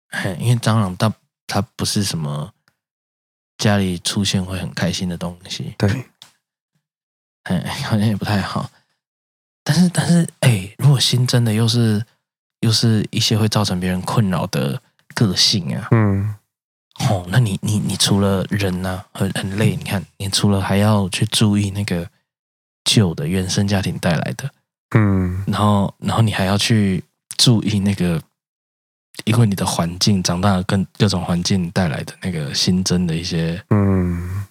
[0.09, 1.13] 嘿，因为蟑螂它
[1.47, 2.53] 它不是什么
[3.57, 6.05] 家里出现会很开心的东西，对，
[7.43, 8.69] 哎，好像也不太好，
[9.63, 12.05] 但是但是，哎，如果新增的又是。
[12.63, 14.81] 又是一些会造成别人困扰的
[15.13, 16.33] 个性啊，嗯，
[16.99, 22.07] 哦，那你你你除了人呢、啊，很很累，你看，你除了还要去注意那个
[22.83, 24.49] 旧的原生家庭带来的，
[24.95, 27.03] 嗯，然后然后你还要去
[27.37, 28.21] 注意那个，
[29.25, 34.45] 因为你的环境长大了，跟各种环境带来的那个新增的一些，嗯，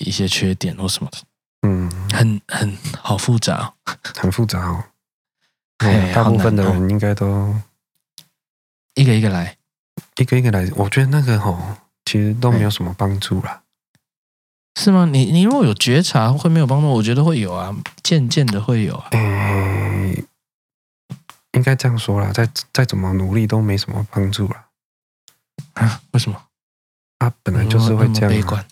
[0.00, 1.18] 一些缺点或什么的，
[1.68, 4.84] 嗯，很很好复杂、哦，很复杂哦。
[6.14, 7.52] 大部分的人应该都
[8.94, 9.56] 一个一个来，
[10.16, 10.68] 一个一个来。
[10.76, 11.58] 我觉得那个吼，
[12.04, 13.62] 其实都没有什么帮助啦。
[14.80, 15.04] 是吗？
[15.04, 16.88] 你你如果有觉察，会没有帮助？
[16.88, 19.08] 我觉得会有啊，渐渐的会有啊。
[19.10, 20.24] 诶，
[21.52, 24.66] 应该这样说啦，再再怎么努力都没什么帮助啦。
[25.74, 26.00] 啊？
[26.12, 26.42] 为什么？
[27.18, 28.30] 他本来就是会这样。
[28.30, 28.64] 悲观。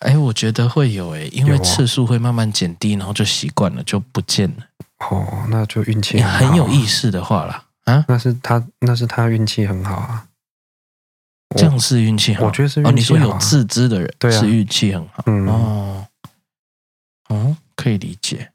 [0.00, 4.66] 哎，我觉得会有诶，因为次数会慢慢减低，然后就习惯了，就不见了。
[4.98, 6.38] 哦，那就运气很好。
[6.50, 10.28] 很有意识的话啦，啊，那是他，那是他运气很好啊。
[11.56, 12.90] 这样是运气好，我觉得是运气好。
[12.90, 15.22] 哦，你说有自知的人，对啊，是运气很好。
[15.26, 16.06] 嗯哦，
[17.28, 18.50] 哦，可以理解。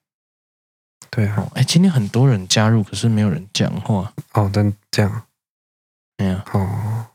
[1.10, 4.14] 对啊，哎，今天很多人加入，可是没有人讲话。
[4.34, 5.24] 哦，真这样。
[6.18, 6.38] 没有。
[6.54, 7.08] 哦，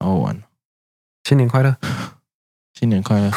[0.00, 0.42] 好玩。
[1.24, 1.76] 新年快乐！
[2.74, 3.30] 新年快乐！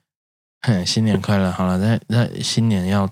[0.62, 1.50] 嘿，新年快乐！
[1.50, 3.08] 好了，那那新年要。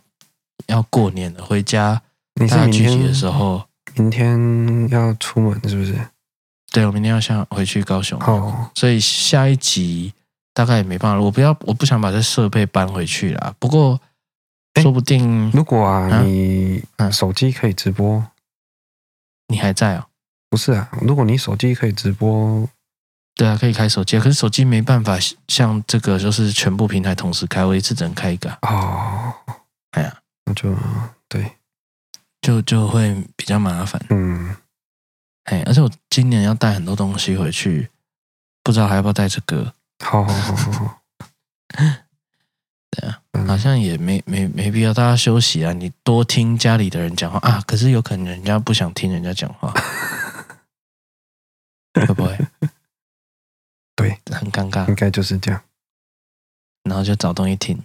[0.66, 2.02] 要过年了，回家
[2.34, 3.67] 大家聚集的时候，
[3.98, 5.98] 明天要出门是不是？
[6.72, 10.12] 对，我明天要下回去高雄，哦，所以下一集
[10.54, 11.20] 大概也没办法。
[11.20, 13.54] 我不要，我不想把这设备搬回去啦。
[13.58, 14.00] 不过，
[14.80, 18.26] 说不定如果啊，啊你手机可以直播，
[19.48, 20.06] 你还在哦？
[20.50, 22.68] 不是啊，如果你手机可以直播，
[23.34, 25.18] 对啊，可以开手机，可是手机没办法
[25.48, 28.50] 像这个，就是全部平台同时开，我一次只能开一个。
[28.62, 29.34] 哦，
[29.92, 30.14] 哎呀。
[30.50, 30.74] 那就
[31.28, 31.52] 对，
[32.48, 34.02] 就就会比较麻烦。
[34.08, 34.56] 嗯，
[35.44, 37.90] 哎，而且我今年要带很多东西回去，
[38.62, 39.74] 不知道还要不要带这个。
[40.02, 41.02] 好好好好好。
[42.90, 47.62] 对啊，好像也没没没必要，大家休息啊，你多听家里的人讲话啊。
[47.66, 49.70] 可是有可能人家不想听人家讲话，
[51.92, 52.38] 会不会？
[53.94, 55.62] 对，很尴尬，应该就是这样。
[56.84, 57.84] 然后就找东西听，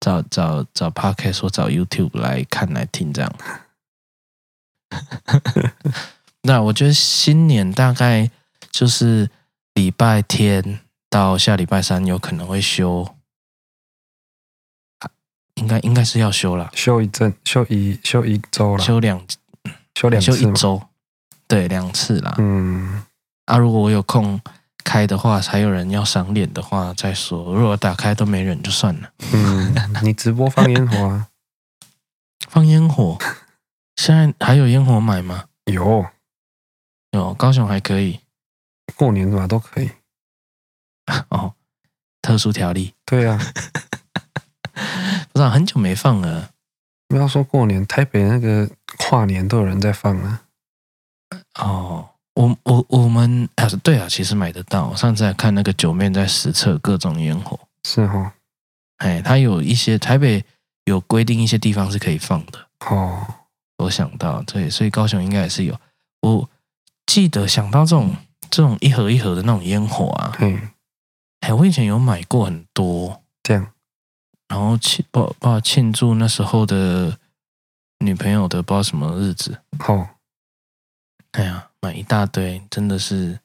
[0.00, 3.32] 找找找 Podcast 或找 YouTube 来看来听这样。
[6.42, 8.30] 那我觉得新年大概
[8.70, 9.30] 就是
[9.74, 13.14] 礼拜天到下礼拜三有可能会休。
[15.56, 19.22] 应该应该是要休了，休一阵，休一休一周了，休两
[19.94, 20.80] 休两休一周，
[21.46, 22.34] 对，两次啦。
[22.38, 23.04] 嗯，
[23.44, 24.40] 啊，如果我有空
[24.84, 27.54] 开的话，才有人要赏脸的话再说。
[27.54, 29.10] 如果打开都没人，就算了。
[29.32, 31.28] 嗯， 你直播放烟火啊？
[32.48, 33.18] 放烟火？
[33.96, 35.44] 现在还有烟火买吗？
[35.66, 36.06] 有，
[37.12, 38.20] 有，高雄还可以，
[38.96, 39.90] 过年嘛都可以。
[41.30, 41.54] 哦，
[42.22, 42.94] 特殊条例。
[43.04, 43.38] 对啊。
[45.32, 46.50] 不知道很久没放了。
[47.06, 48.68] 不要说过年，台北那个
[48.98, 50.42] 跨年都有人在放啊。
[51.58, 52.08] 哦，
[52.40, 54.94] 我我我们啊，对啊，其实买得到。
[54.94, 58.32] 上次还看那个九面在实测各种烟火，是哦。
[58.96, 60.42] 哎，它有一些台北
[60.84, 62.66] 有规定一些地方是可以放的。
[62.86, 63.26] 哦，
[63.78, 65.78] 我想到对，所以高雄应该也是有。
[66.22, 66.48] 我
[67.04, 68.16] 记得想到这种
[68.48, 70.70] 这种一盒一盒的那种烟火啊，嗯，
[71.40, 73.72] 哎，我以前有买过很多这样。
[74.48, 77.18] 然后庆不不庆祝那时候的
[78.00, 80.08] 女朋友的不知道什么日子哦，
[81.32, 83.38] 哎呀，买一大堆，真的是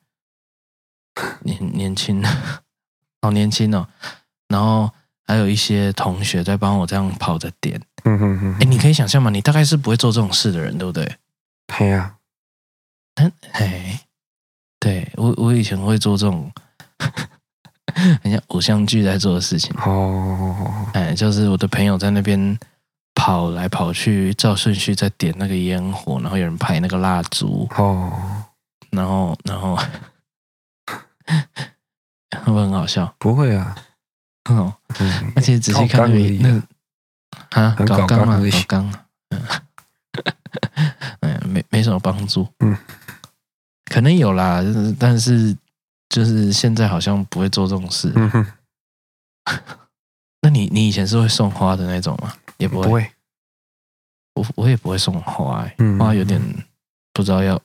[1.42, 2.24] 年年轻，
[3.22, 3.88] 好年轻哦。
[4.48, 4.92] 然后
[5.26, 8.54] 还有一些同学在帮我这样跑着点，嗯哼哼。
[8.60, 9.30] 哎，你可以想象吗？
[9.30, 11.18] 你大概是不会做这种事的人，对不对？
[11.68, 12.18] 对呀，
[13.16, 14.02] 嗯，哎，
[14.80, 16.52] 对我我以前会做这种。
[18.22, 22.60] 很像偶像剧在做的事情哦，哎，就是我的朋友在那边
[23.16, 27.68] 跑来跑去，照顺序在点那个烟火，然后有人排那个蜡烛。
[27.76, 28.12] 哦，
[28.92, 29.84] 然后然 后会
[32.46, 33.16] 不会很好笑？
[33.18, 33.76] 不会啊，
[34.50, 36.62] 哦，嗯，而且仔细看那个
[37.60, 38.94] 啊，搞刚嘛，搞刚，
[39.30, 39.42] 嗯，
[41.22, 42.78] 嗯，没没什么帮助，嗯，
[43.86, 44.62] 可能有啦，
[45.00, 45.56] 但是。
[46.08, 48.12] 就是现在好像不会做这种事。
[48.16, 48.46] 嗯哼，
[50.42, 52.32] 那你你以前是会送花的那种吗？
[52.58, 52.88] 也不会。
[52.88, 53.12] 不会。
[54.36, 56.42] 我我也不会送花，欸，嗯，花有点
[57.14, 57.60] 不知道要，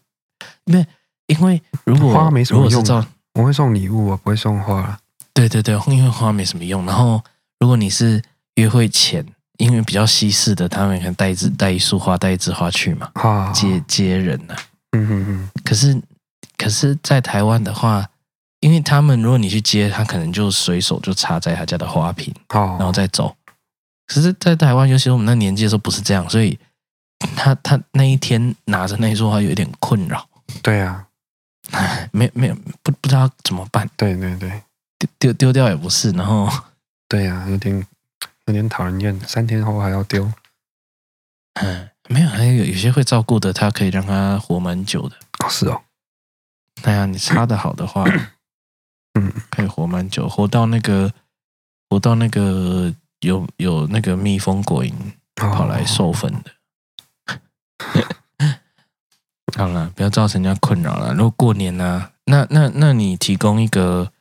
[0.66, 0.86] 因为
[1.26, 4.96] 因为如果花没什么用，啊，我会送礼物啊，不会送花。
[5.34, 6.86] 对对对，因为花没什么用。
[6.86, 7.20] 然后
[7.58, 8.22] 如果你是
[8.54, 9.26] 约会前，
[9.58, 14.62] 因为比较西式的，他们可能带一支带一束花，带一枝花去嘛，啊，接接人呢，啊。
[14.92, 15.50] 嗯哼哼。
[15.64, 16.00] 可是
[16.56, 18.08] 可是在台湾的话。
[18.60, 23.34] 因为他们，如果你去接他，可能就随手就插在他家的花瓶，然后再走。
[24.12, 26.58] 可是，在台湾，尤其是我们那年纪的时候，不是这样，所以
[27.36, 30.28] 他他那一天拿着那束花有点困扰。
[30.64, 31.06] 对啊，
[31.70, 33.88] 哎，没没有不不知道怎么办。
[33.96, 34.60] 对对对，
[35.20, 36.50] 丢丢掉也不是，然后
[37.08, 37.86] 对啊，有点
[38.46, 40.28] 有点讨人厌，三天后还要丢。
[41.62, 45.14] 嗯，没有，还有有些会照顾的，他可以让他活蛮久的。
[45.44, 45.80] 哦，是哦。
[46.82, 48.04] 那呀，你插的好的话。
[49.14, 51.12] 嗯， 可以活蛮久，活到那个，
[51.88, 54.92] 活到那个有有那个蜜蜂果蝇
[55.34, 56.52] 跑来授粉的。
[59.56, 61.12] 好了，不要造成人家困扰了。
[61.12, 64.12] 如果过年呢、啊，那那那你提供一个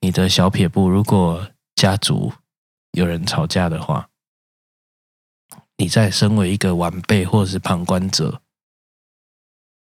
[0.00, 2.32] 你的小撇步，如果家族
[2.92, 4.08] 有人吵架的话，
[5.76, 8.40] 你在身为一个晚辈或者是旁观者，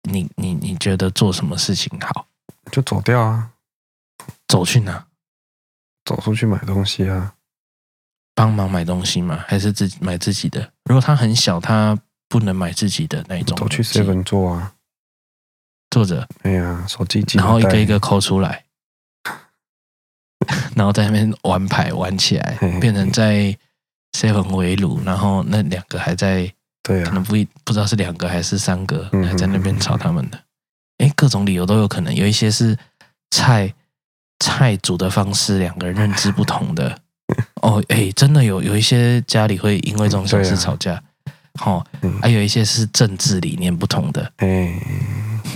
[0.03, 2.29] 你你你觉得做什么事情好？
[2.71, 3.53] 就走掉啊。
[4.47, 5.07] 走去哪？
[6.05, 7.35] 走出去买东西啊？
[8.41, 9.45] 帮忙买东西吗？
[9.47, 10.67] 还是自己买自己的？
[10.85, 11.95] 如果他很小，他
[12.27, 13.55] 不能买自己的那一种。
[13.55, 14.73] 都去 seven 坐啊，
[15.91, 16.27] 坐着。
[16.45, 18.65] 哎呀，手机机，然后一个一个抠出来，
[20.75, 23.55] 然后在那边玩牌玩起来，变成在
[24.17, 26.51] seven 围炉，然后那两个还在，
[26.83, 30.41] 对啊，可能不一不知道是两个还是三个，嗯、还在那边吵他们的。
[30.97, 32.79] 哎，各种理由都有可能，有一些是
[33.31, 33.75] 菜。
[34.43, 36.99] 菜煮的方式，两个人认知不同的
[37.63, 41.03] 哦，哎，真的有有一些家里会因为这种小事吵架，
[41.59, 42.19] 好、啊，还、哦嗯。
[42.21, 44.73] 啊、有一些是政治理念不同的，哎，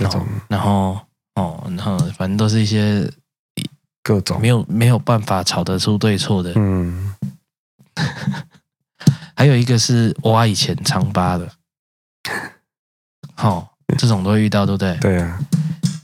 [0.00, 1.00] 然后，然后
[1.34, 3.10] 哦，然后反正都是一些
[4.02, 4.40] 各种。
[4.40, 7.14] 没有没有办法吵得出对错的，嗯，
[9.34, 11.50] 还有一个是挖以前疮疤的，
[13.34, 14.96] 好、哦，这种都会遇到，对不对？
[14.98, 15.38] 对啊。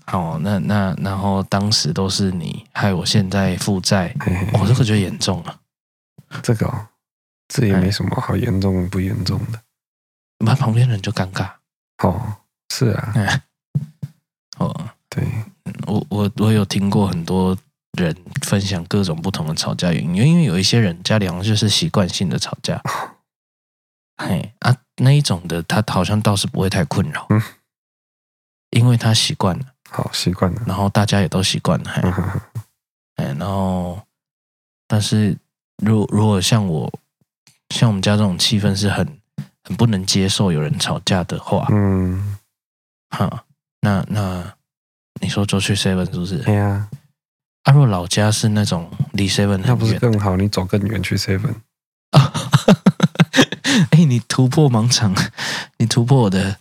[0.07, 4.49] 好，那那然后当时都是你害我现在负债，嘿嘿。
[4.55, 5.57] 哦，这个就严重了。
[6.43, 6.89] 这个哦，
[7.49, 9.61] 这也没什么好严重不严重的，
[10.45, 11.53] 那旁边人就尴尬。
[12.03, 12.37] 哦，
[12.73, 13.13] 是啊。
[13.15, 13.43] 嗯。
[14.59, 15.27] 哦，对，
[15.87, 17.57] 我我我有听过很多
[17.99, 22.81] 人分享各种不同的吵架原因，因为有一些人家里好像就是习惯性的吵架。
[24.23, 27.43] 嘿啊，那一种的他好像倒是不会太困扰，嗯，
[28.71, 32.03] 因为他习惯了，好习惯了，然后大家也都习惯了，嘿，
[33.17, 34.03] 哎、嗯，然后，
[34.87, 35.35] 但是
[35.83, 36.93] 如如果像我，
[37.75, 39.19] 像我们家这种气氛是很
[39.65, 42.37] 很不能接受有人吵架的话，嗯，
[43.11, 43.45] 哈，
[43.81, 44.55] 那那
[45.21, 46.39] 你说就去 seven 是不是？
[46.39, 46.89] 对呀，
[47.65, 50.37] 啊，如果老家是那种离 seven，那不是更好？
[50.37, 51.55] 你走更远去 seven
[52.11, 52.33] 啊。
[53.93, 55.15] 哎、欸，你突破盲场，
[55.79, 56.57] 你突破我的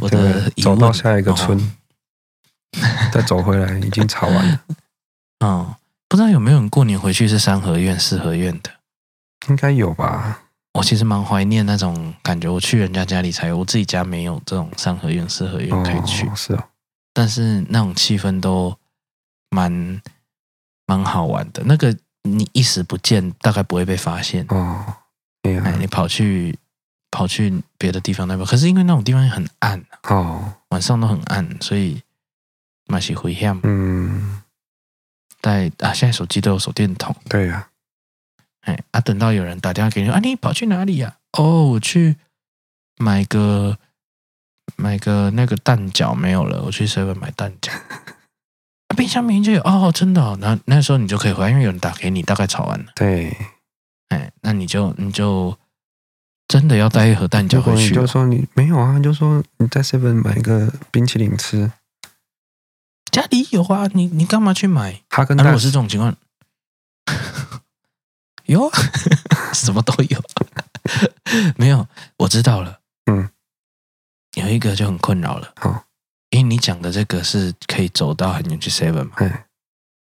[0.00, 4.60] 我的走到下一个村，哦、再走回来已经吵完了。
[5.40, 5.76] 哦，
[6.08, 8.70] 不知道有没有人过年回去是三合院、四合院的？
[9.48, 10.42] 应该有吧。
[10.74, 16.26] 我其实蛮怀念那种感觉，我去人家家里才有，我自己家没有这种三合院、四合院可以去。
[16.26, 16.64] 哦、是哦，
[17.12, 18.76] 但是那种气氛都
[19.50, 20.00] 蛮
[20.86, 21.62] 蛮好玩的。
[21.64, 24.84] 那个你一时不见，大概不会被发现哦。
[25.42, 26.56] 哎，你跑去
[27.10, 32.00] 跑去别的地方那边，可是因为那种地方很暗哦，晚上都很暗，所以
[32.86, 33.58] 蛮是危险。
[33.64, 34.37] 嗯，
[35.40, 37.14] 在啊，现在手机都有手电筒。
[37.28, 37.68] 对呀、啊，
[38.62, 41.38] 哎啊，等到有人打电话给你啊，你跑去哪里呀、啊？
[41.40, 42.16] 哦，我去
[42.98, 43.78] 买个
[44.76, 47.72] 买个那个蛋饺没有了，我去 seven 买蛋饺。
[48.88, 50.36] 啊，冰箱明明就有哦，真的、哦。
[50.40, 52.86] 那那时候你就可以回来，因为有人打给你，大概吵完了。
[52.94, 53.36] 对。
[54.08, 55.56] 哎，那你就你就
[56.48, 57.90] 真的要带一盒蛋饺回去？
[57.90, 61.70] 你就说你没有啊，你就说你在 seven 买一个冰淇淋吃。
[63.10, 65.02] 家里有啊，你你干嘛去买？
[65.08, 66.16] 哈根达斯、啊、如果是这种情况，
[68.46, 68.70] 有
[69.52, 70.22] 什么都有。
[71.56, 71.86] 没有，
[72.18, 72.80] 我知道了。
[73.06, 73.28] 嗯，
[74.34, 75.52] 有一个就很困扰了。
[75.56, 75.84] 好，
[76.30, 79.12] 因为你讲的这个是可以走到很远去 seven 嘛。
[79.18, 79.44] 嗯，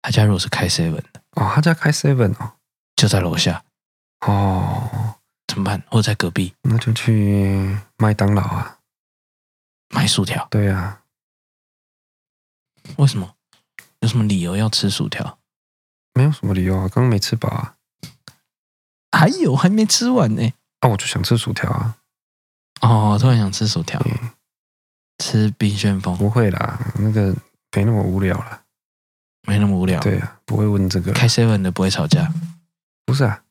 [0.01, 2.53] 他家如果是开 seven 的，哦，他家开 seven 哦，
[2.95, 3.63] 就在楼下。
[4.21, 5.15] 哦，
[5.47, 5.81] 怎么办？
[5.87, 6.53] 或者在隔壁？
[6.61, 8.77] 那就去麦当劳啊，
[9.89, 10.47] 买薯条。
[10.51, 11.01] 对呀、啊，
[12.97, 13.35] 为什么？
[14.01, 15.39] 有什么理由要吃薯条？
[16.13, 17.75] 没有什么理由啊，刚刚没吃饱啊。
[19.11, 20.53] 还有，还没吃完呢。
[20.79, 21.97] 啊，我就想吃薯条啊。
[22.81, 24.01] 哦，突然想吃薯条，
[25.17, 26.17] 吃冰旋风？
[26.17, 27.35] 不会啦，那个
[27.75, 28.63] 没那么无聊啦，
[29.47, 29.99] 没那么无聊。
[29.99, 31.11] 对啊，不会问这个。
[31.11, 32.31] 开 seven 的不会吵架？
[33.05, 33.43] 不是啊。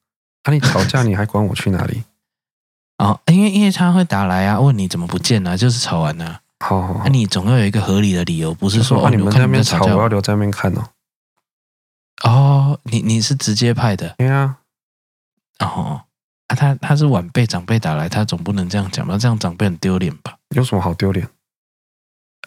[0.44, 2.04] 那、啊、你吵架，你还管我去哪里？
[2.98, 6.42] 哦，因为因为他会打来啊，问你怎么不见了、啊，就是吵完了、啊。
[6.60, 10.84] 好，好，那、啊、你总要有一个合理的理由，不是说，你们在那边吵，我要留在那边看哦。
[12.24, 14.14] 哦，你你是直接派的？
[14.18, 14.58] 对啊。
[15.60, 16.02] 哦，
[16.48, 19.16] 啊，他他是晚辈长辈打来，他总不能这样讲吧？
[19.16, 20.36] 这样长辈很丢脸吧？
[20.54, 21.26] 有什么好丢脸？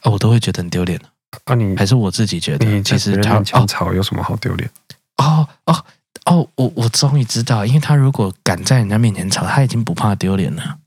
[0.03, 0.99] 哦，我都会觉得很丢脸
[1.45, 4.69] 啊，你还是我自己觉得，其实他吵吵有什么好丢脸？
[5.17, 5.85] 哦哦。
[6.25, 10.77] 哦，我我终于知道，因为他如果敢在人家面前吵，他已经不怕丢脸了。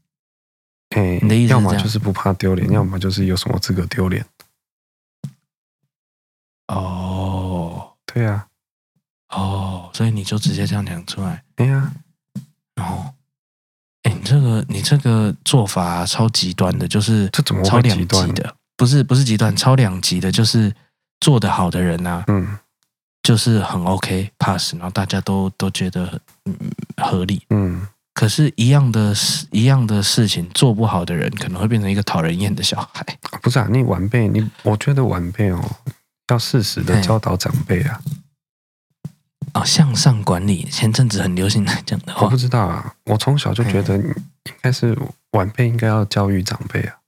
[0.94, 4.24] 哎，你的意思要么就是不怕丢脸，要么就是有什么资格丢脸。
[6.68, 8.46] 哦，对呀，
[9.28, 11.44] 哦，所以你就直接这样讲出来。
[11.54, 11.92] 对呀，
[12.76, 13.12] 哦，
[14.04, 18.56] 哎，你这个你这个做法超极端的，就是这怎么超两极端的？
[18.76, 20.74] 不是不是极端，超两极的，就是
[21.20, 22.24] 做得好的人呐、啊。
[22.28, 22.58] 嗯。
[23.24, 26.54] 就是很 OK pass，然后大家都都觉得嗯
[26.98, 33.04] 合理，嗯，可是，一样的事一样的事情做不好的人，可能会变成一个讨人厌的小孩。
[33.42, 35.60] 不是啊，你晚辈，你我觉得晚辈哦，
[36.28, 38.00] 要适时的教导长辈啊。
[39.52, 42.22] 啊，向上管理，前阵子很流行来讲的话。
[42.22, 44.14] 我不知道啊，我从小就觉得应
[44.62, 44.96] 该是
[45.32, 46.98] 晚辈应该要教育长辈啊。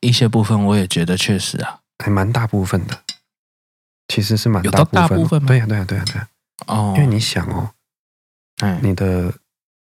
[0.00, 3.00] 一些部分我也觉得确实啊，还蛮大部分的。
[4.08, 5.48] 其实是蛮大部分，有大部分吗？
[5.48, 6.28] 对呀、啊，对呀、啊，对呀，对呀。
[6.66, 7.70] 哦，因为你想哦，
[8.60, 9.32] 嗯，你的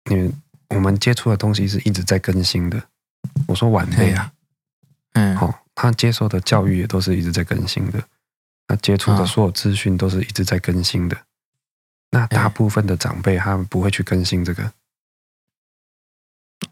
[0.09, 0.33] 你
[0.69, 2.81] 我们接触的东西是一直在更新的。
[3.47, 4.31] 我说晚辈啊，
[5.13, 8.03] 嗯，好、哦，他接受的教育也都是一直在更新的，
[8.67, 11.17] 他接触的所有资讯都是一直在更新的。
[12.11, 14.73] 那大部分的长辈他们不会去更新这个。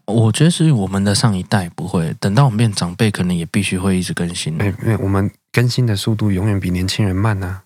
[0.06, 4.54] 我觉得是我们的上一代不会，等到我们变长辈，可能也必须会一直更新。
[4.54, 7.64] 因为我们更新的速度永远比年轻人慢呢、啊。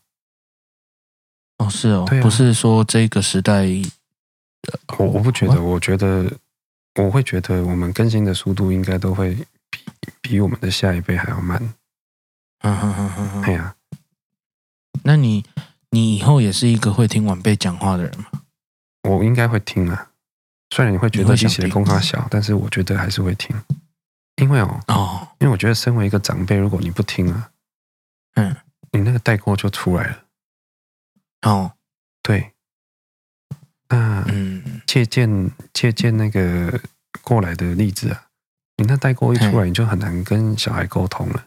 [1.59, 3.67] 哦，是哦，啊、不是说这个时代，
[4.99, 6.31] 我我不觉得，我觉得
[6.97, 9.35] 我会觉得我们更新的速度应该都会
[9.71, 9.81] 比
[10.21, 11.75] 比我们的下一辈还要慢。
[12.61, 13.43] 嗯哼哼哼哼。
[13.43, 13.77] 对呀，
[15.05, 15.45] 那你
[15.91, 18.27] 你以后也是一个会听晚辈讲话的人吗？
[19.03, 20.11] 我应该会听啊，
[20.75, 23.55] 虽然你会觉得你写的功课小，但是我觉得还是会听，
[24.37, 27.51] 因为哦哦，因为我觉得身为一个长辈，如果你不听啊，
[28.35, 28.57] 嗯，
[28.91, 30.25] 你那个代沟就出来了。
[31.43, 31.73] 哦，
[32.21, 32.53] 对，
[33.89, 36.81] 那嗯，借鉴借鉴那个
[37.23, 38.25] 过来的例子啊，
[38.77, 41.45] 你那代沟一出来，你就很难跟小孩沟通了。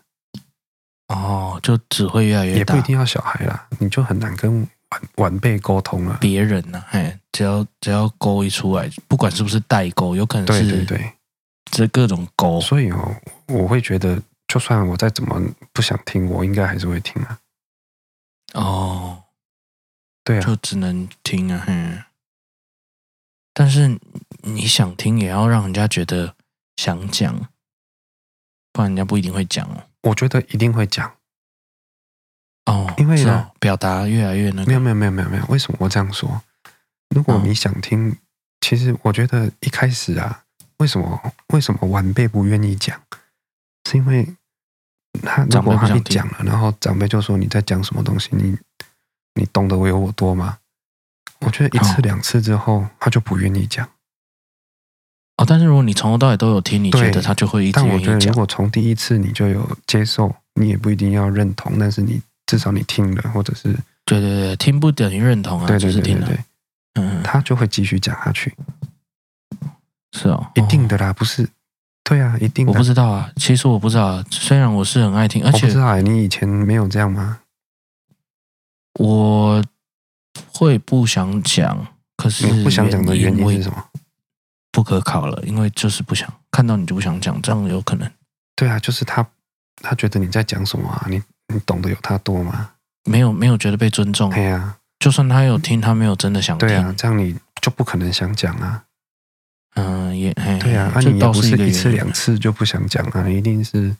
[1.08, 4.60] 哦，就只会越来越大，也不一定要小孩啦，你就很难跟
[4.90, 6.18] 晚晚辈沟通了。
[6.22, 6.86] 别人呢、啊？
[6.92, 11.14] 哎，只要只要沟一出来，不管是不是代沟，有可能是对对对，
[11.72, 12.62] 这各种沟。
[12.62, 13.16] 所以哦，
[13.48, 15.42] 我会觉得，就算我再怎么
[15.74, 17.40] 不想听，我应该还是会听啊。
[18.54, 19.24] 哦。
[20.24, 22.04] 对啊，就只能听啊，哼。
[23.60, 24.00] 但是
[24.44, 26.34] 你想听，也要让人家觉得
[26.78, 27.50] 想讲，
[28.72, 29.84] 不然人家不一定会讲哦。
[30.04, 31.12] 我觉得一定会讲。
[32.68, 34.66] 哦，因为呢，表达越来越那个。
[34.66, 36.42] 没有没有没有没有没有，为什么我这样说？
[37.14, 38.18] 如果你想听，
[38.62, 40.46] 其实我觉得一开始啊，
[40.78, 42.98] 为什么为什么晚辈不愿意讲？
[43.90, 44.26] 是因为
[45.22, 48.58] 他如果他一讲了，然后长辈就说你在讲什么东西，你。
[49.36, 50.60] 你懂得我有我多吗？
[51.46, 53.88] 我觉得一次两次之后，他就不愿意讲。
[55.38, 58.06] 哦，但是如果你从头到尾都有听，你觉得他就会一直愿意讲。
[58.06, 63.72] 但我觉得如果从第一次你就有接受，你也不一定要认同，但是你至少你听了，或者是
[64.06, 66.40] 对对对，听不等于认同啊，对对对对，对，
[66.96, 68.54] 嗯，他就会继续讲下去。
[70.12, 71.48] 是哦，一定的啦，不是？
[72.04, 72.72] 对啊，一定的。
[72.72, 77.40] 我不知道啊，其实我不知道，虽然我是很爱听，而且我不知道欸，你以前没有这样吗？
[79.00, 79.64] 我
[80.54, 81.88] 会不想讲，
[82.18, 83.84] 可是不想讲的原因是什么？
[84.72, 88.10] 不可考了，因为就是不想看到你就不想讲，这样有可能。
[88.56, 89.26] 对啊，就是他，
[89.82, 91.06] 他觉得你在讲什么啊？
[91.10, 91.22] 你
[91.54, 92.72] 你懂得有他多吗？
[93.06, 94.30] 没有没有觉得被尊重。
[94.30, 96.68] 对啊，就算他有听，他没有真的想听。
[96.68, 98.84] 对啊，这样你就不可能想讲啊。
[99.76, 103.96] 嗯，也对啊，那、啊、你也不是一次两次就不想讲啊，一定是。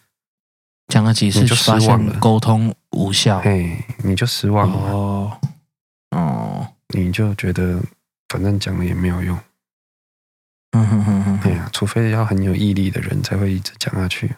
[0.88, 5.40] 讲了几次就失望了沟通无效，嘿，你就失望了哦，
[6.12, 7.82] 哦，你就觉得
[8.30, 9.38] 反正讲了也没有用，
[10.72, 14.36] 嗯哼哼哼，对呀，除非要很有毅力的人才会一直讲下去，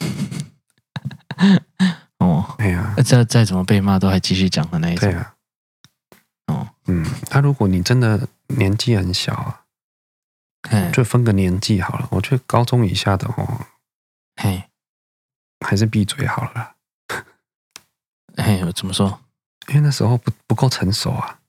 [2.18, 5.34] 哦，哎呀，再再怎么被骂都还继续讲的那一种，对啊，
[6.46, 9.64] 哦，嗯，那如果你真的年纪很小啊，
[10.92, 13.66] 就分个年纪好了，我觉得高中以下的哦，
[14.36, 14.64] 嘿。
[15.62, 16.76] 还是闭嘴好了。
[18.36, 19.20] 哎，我怎么说？
[19.70, 21.40] 因为那时候不不够成熟啊。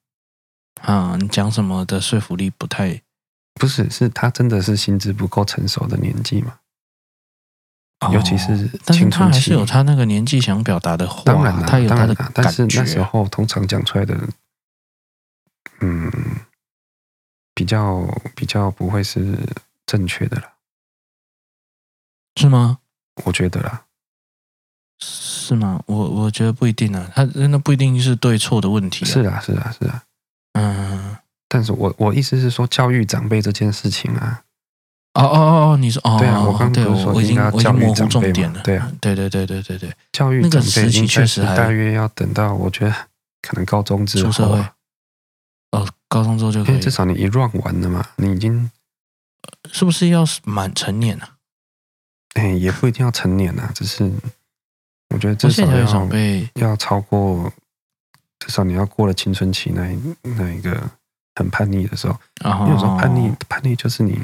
[0.82, 3.02] 啊，你讲什么的说服力不太？
[3.56, 6.60] 不是，是他真的是心智不够成熟的年纪嘛？
[8.00, 11.22] 哦、尤其是青春期，但是他还是有他那个年纪想表达的话。
[11.24, 12.34] 当然了，他有他的感觉。
[12.34, 14.18] 但是那时候通常讲出来的，
[15.82, 16.12] 嗯，
[17.54, 18.02] 比较
[18.36, 19.38] 比较不会是
[19.86, 20.54] 正确的了。
[22.38, 22.80] 是吗？
[23.26, 23.86] 我觉得啦。
[25.42, 25.82] 是吗？
[25.88, 29.08] 我我觉得不一定啊，他真的不一定是对错的问题啊。
[29.08, 30.04] 是啊，是啊，是啊。
[30.54, 31.18] 嗯，
[31.50, 34.44] 但是我我意思是说，教育长辈这件事情啊。
[35.14, 38.62] 哦哦哦哦，你说哦，对啊，我刚刚说我已经我已经模糊重点了？
[38.64, 42.96] 对啊，对对对对对对，教育长辈确实大约要等到我觉得
[43.42, 44.60] 可能高中之后，出社会。
[45.72, 48.70] 哦，高中之后就可以，因为至少你一 run 完了嘛，你已经
[49.72, 51.28] 是不是要满成年了？
[52.36, 54.12] 哎，也不一定要成年啊，只是。
[55.14, 55.80] 我觉得至少要
[56.56, 57.52] 要超过，
[58.40, 60.90] 至少你要过了青春期那一那一个
[61.36, 62.18] 很叛逆的时候，
[62.66, 64.18] 因为有叛逆叛逆就是你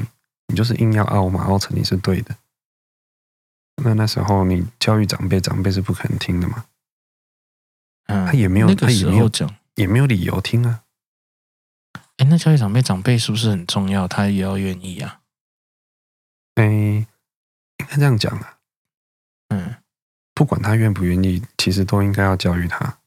[0.46, 2.34] 你就是硬要拗嘛，拗成你是对的，
[3.84, 6.64] 那那时候你教育长辈，长辈是不可能听的嘛，
[8.06, 10.82] 他也没有他也没有讲，也没有理由听啊。
[12.16, 14.08] 哎，那教育长辈，长辈是不是很重要？
[14.08, 15.20] 他也要愿意啊？
[16.54, 17.06] 哎，应
[17.86, 18.58] 该这样讲啊，
[19.48, 19.74] 嗯。
[20.38, 22.98] 不管他愿不愿意，其实都应该要教育他。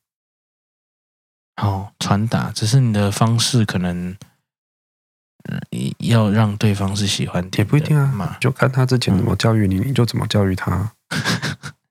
[1.56, 4.18] 好，传达，只是你的方式可能，
[6.00, 10.92] 要让对方是喜欢，也不一定啊嘛， 就看他之前怎么教育你，嗯、你就怎么教育他。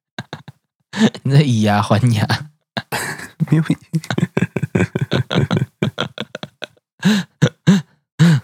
[1.23, 2.51] 你在以牙还牙，
[3.51, 3.65] 没有。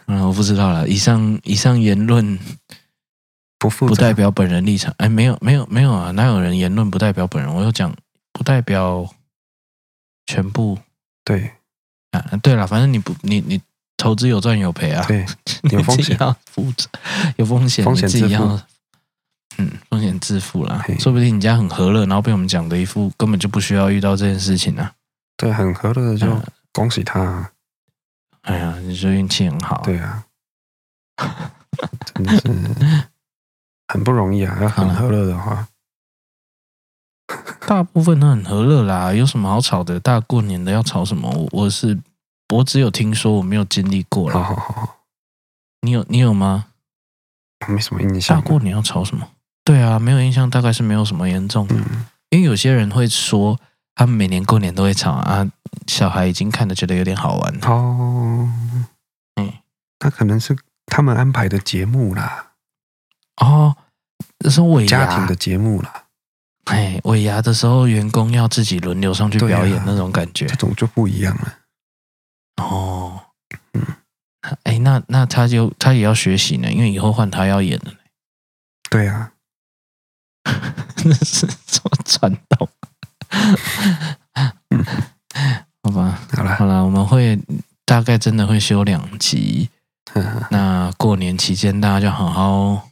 [0.07, 0.89] 嗯，我不知道了。
[0.89, 2.39] 以上以上言论。
[3.59, 4.95] 不不代表本人立场。
[4.99, 6.11] 哎，没有，没有，没有啊！
[6.13, 7.53] 哪有人言论不代表本人？
[7.53, 7.95] 我有讲，
[8.33, 9.09] 不代表
[10.27, 10.79] 全部。
[11.25, 11.53] 对
[12.13, 13.61] 啊，对了，反正你不，你你
[13.97, 15.05] 投资有赚有赔啊。
[15.09, 15.27] 对，
[15.71, 16.89] 有风险要负责，
[17.37, 18.61] 有风险，风险自己要。
[19.59, 24.93] 嗯，风险自负啦，说不定你家很和乐，然后被我们讲的一副根本就不需要遇到这件事情呢、啊。
[25.39, 26.43] 对，很和乐的就嗯
[26.73, 27.51] 恭喜他、啊。
[28.43, 29.81] 哎呀，你说运气很好。
[29.83, 30.23] 对啊，
[32.15, 33.09] 真的是
[33.89, 34.59] 很不容易啊！
[34.61, 35.69] 要很和乐的话，
[37.67, 39.99] 大部分都很和乐啦，有什么好吵的？
[40.01, 41.29] 大过年的要吵什么？
[41.31, 41.99] 我我是
[42.55, 44.45] 我只有听说，我没有经历过好啦。
[44.45, 44.97] 好好好，
[45.83, 46.67] 你有你有吗？
[47.69, 48.37] 没什么印象。
[48.37, 49.29] 大过年要吵什么？
[49.65, 51.75] 对啊，没有印象，大概是没有什么严重的。
[51.75, 53.59] 嗯，因为有些人会说，
[53.95, 55.51] 他们每年过年都会吵啊，
[55.87, 57.59] 小孩已经看得觉得有点好玩。
[57.63, 58.49] 哦，
[59.37, 59.53] 嗯，
[60.01, 60.57] 那可能是
[60.87, 62.46] 他们安排的节目啦，
[63.37, 63.77] 哦，
[64.39, 66.05] 这是尾牙家庭的节目啦，
[66.65, 70.47] 哎，尾牙的时候，员工要自己轮流上去表演那种感觉。
[70.47, 71.55] 这种就不一样了。
[72.63, 73.21] 哦，
[73.75, 73.83] 嗯，
[74.65, 77.93] 哎，那那他就他也要学习呢，因为以后换他要演了。
[78.89, 79.33] 对啊，
[81.05, 82.69] 那是怎么传导？
[84.71, 84.85] 嗯
[85.83, 87.39] 好吧，好了，好了，我们会
[87.85, 89.71] 大概真的会休两集。
[90.51, 92.89] 那过年期间，大家就好好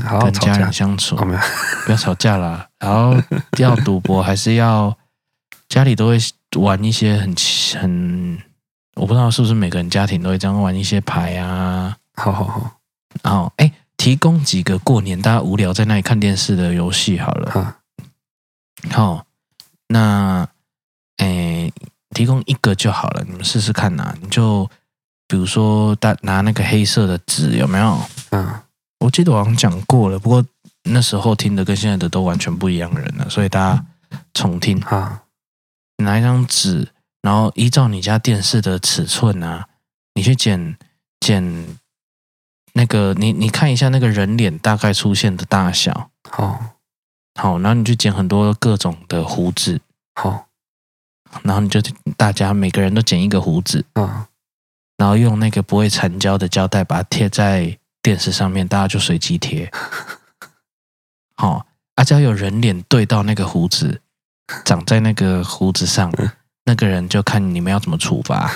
[0.00, 1.40] 好好吵架跟家人，相处，哦没有，
[1.84, 2.66] 不要吵架啦。
[2.78, 3.14] 然后
[3.58, 4.96] 要赌博，还是要
[5.68, 6.18] 家里都会
[6.56, 7.34] 玩一些很
[7.80, 8.38] 很，
[8.94, 11.96] 我不知道是不是每个人家庭都会这样玩一些牌啊。
[12.14, 12.78] 好好好，
[13.22, 17.50] 然后哎，提供几个过年大家无聊在那里看电视的游戏好了。
[17.50, 17.76] 哈，
[18.90, 19.26] 好，
[19.88, 20.46] 那
[21.18, 21.72] 诶，
[22.10, 24.14] 提供一个就好了，你们试试看呐、啊。
[24.20, 24.68] 你就
[25.26, 27.98] 比如说，大拿那个黑色的纸，有没有？
[28.30, 28.54] 嗯，
[29.02, 30.44] 我记得我好像讲过了，不过
[30.84, 33.84] 那时候听的跟现在的都完全不一样人了，所以大家
[34.32, 34.80] 重听。
[34.80, 35.24] 哈，
[35.98, 36.88] 拿一张纸，
[37.20, 39.66] 然后依照你家电视的尺寸啊，
[40.14, 40.76] 你去剪
[41.18, 41.76] 剪
[42.74, 46.10] 那个，你你看一下那个人脸大概出现的大小。
[46.30, 46.76] 好，
[47.34, 49.80] 好，然后你去剪很多各种的胡子。
[50.14, 50.46] 好，
[51.42, 51.80] 然后你就
[52.16, 54.28] 大家每个人都剪一个胡子，啊，
[54.96, 59.70] 然后用那个不会残胶的胶带把它贴在电视上面，大家就随机贴。
[61.36, 64.00] 好， 啊，只要有人脸对到那个胡子，
[64.64, 66.12] 长在那个胡子上，
[66.66, 68.50] 那个人就看你们要怎么处罚。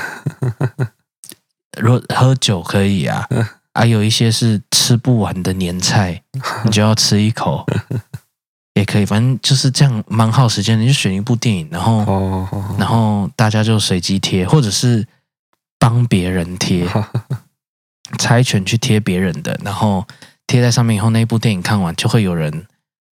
[1.79, 3.29] 如果喝酒可以啊，
[3.73, 6.23] 啊，有一些是吃不完的年菜，
[6.65, 7.67] 你就要吃一口。
[8.75, 10.83] 也可以，反正就是这样，蛮耗时间的。
[10.83, 12.47] 你就选一部电影，然后，
[12.79, 15.07] 然后大家就随机贴，或者是
[15.79, 16.87] 帮别人贴，
[18.19, 20.07] 猜拳去贴别人的，然后
[20.47, 22.67] 贴在上面以后，那一部电影看完就会有人，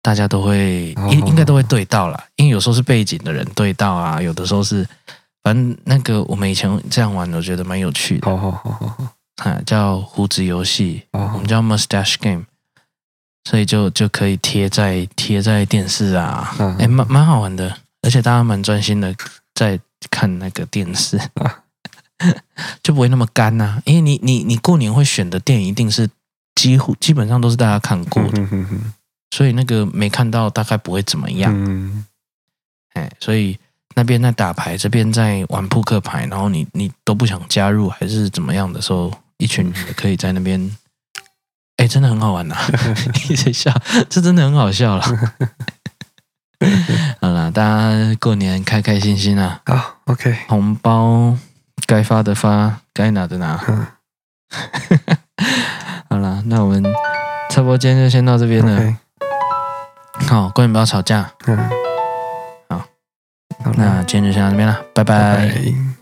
[0.03, 4.87] 大家都会应应该都会对到啦，因为有时候是背景的人对到啊，有的时候是，
[5.43, 8.87] 反正那个我们以前这样玩，我觉得蛮有趣的，好好好好
[9.43, 11.31] 好，啊，叫胡子游戏，哦。
[11.35, 12.45] 我们叫 Mustache Game。
[13.49, 19.15] 所以就就可以贴在贴在电视啊，嗯哎，蛮蛮好玩的，而且大家蛮专心的
[19.55, 19.79] 在
[20.11, 21.17] 看那个电视，
[22.83, 23.83] 就不会那么干呐、啊。
[23.85, 26.09] 因为你你你过年会选的电影一定是
[26.55, 28.49] 几乎基本上都是大家看过的，
[29.31, 31.53] 所以那个没看到大概不会怎么样。
[31.55, 32.07] 嗯，
[32.95, 33.59] 哎，所以
[33.95, 40.71] 那边在打牌，这边在玩扑克牌，然后你你都不想加入还是怎么样的时候，一群人可以在那边。
[41.77, 42.67] 哎，真的很好玩呐、啊！
[43.29, 43.71] 一直笑，
[44.09, 45.03] 这真的很好笑了。
[47.21, 49.61] 好了，大家过年开开心心啊！
[49.67, 51.37] 好，OK，红包
[51.87, 53.61] 该发的发，该拿的拿。
[53.69, 53.87] 嗯
[56.09, 56.83] 好了，那我们
[57.51, 58.97] 差不多今天就先到这边了。
[60.29, 61.31] 好，各位不要吵架。
[61.47, 61.57] 嗯，
[62.69, 62.79] 好，
[63.65, 65.37] 好，那今天就先到这边了，拜拜。
[65.37, 65.96] 拜拜。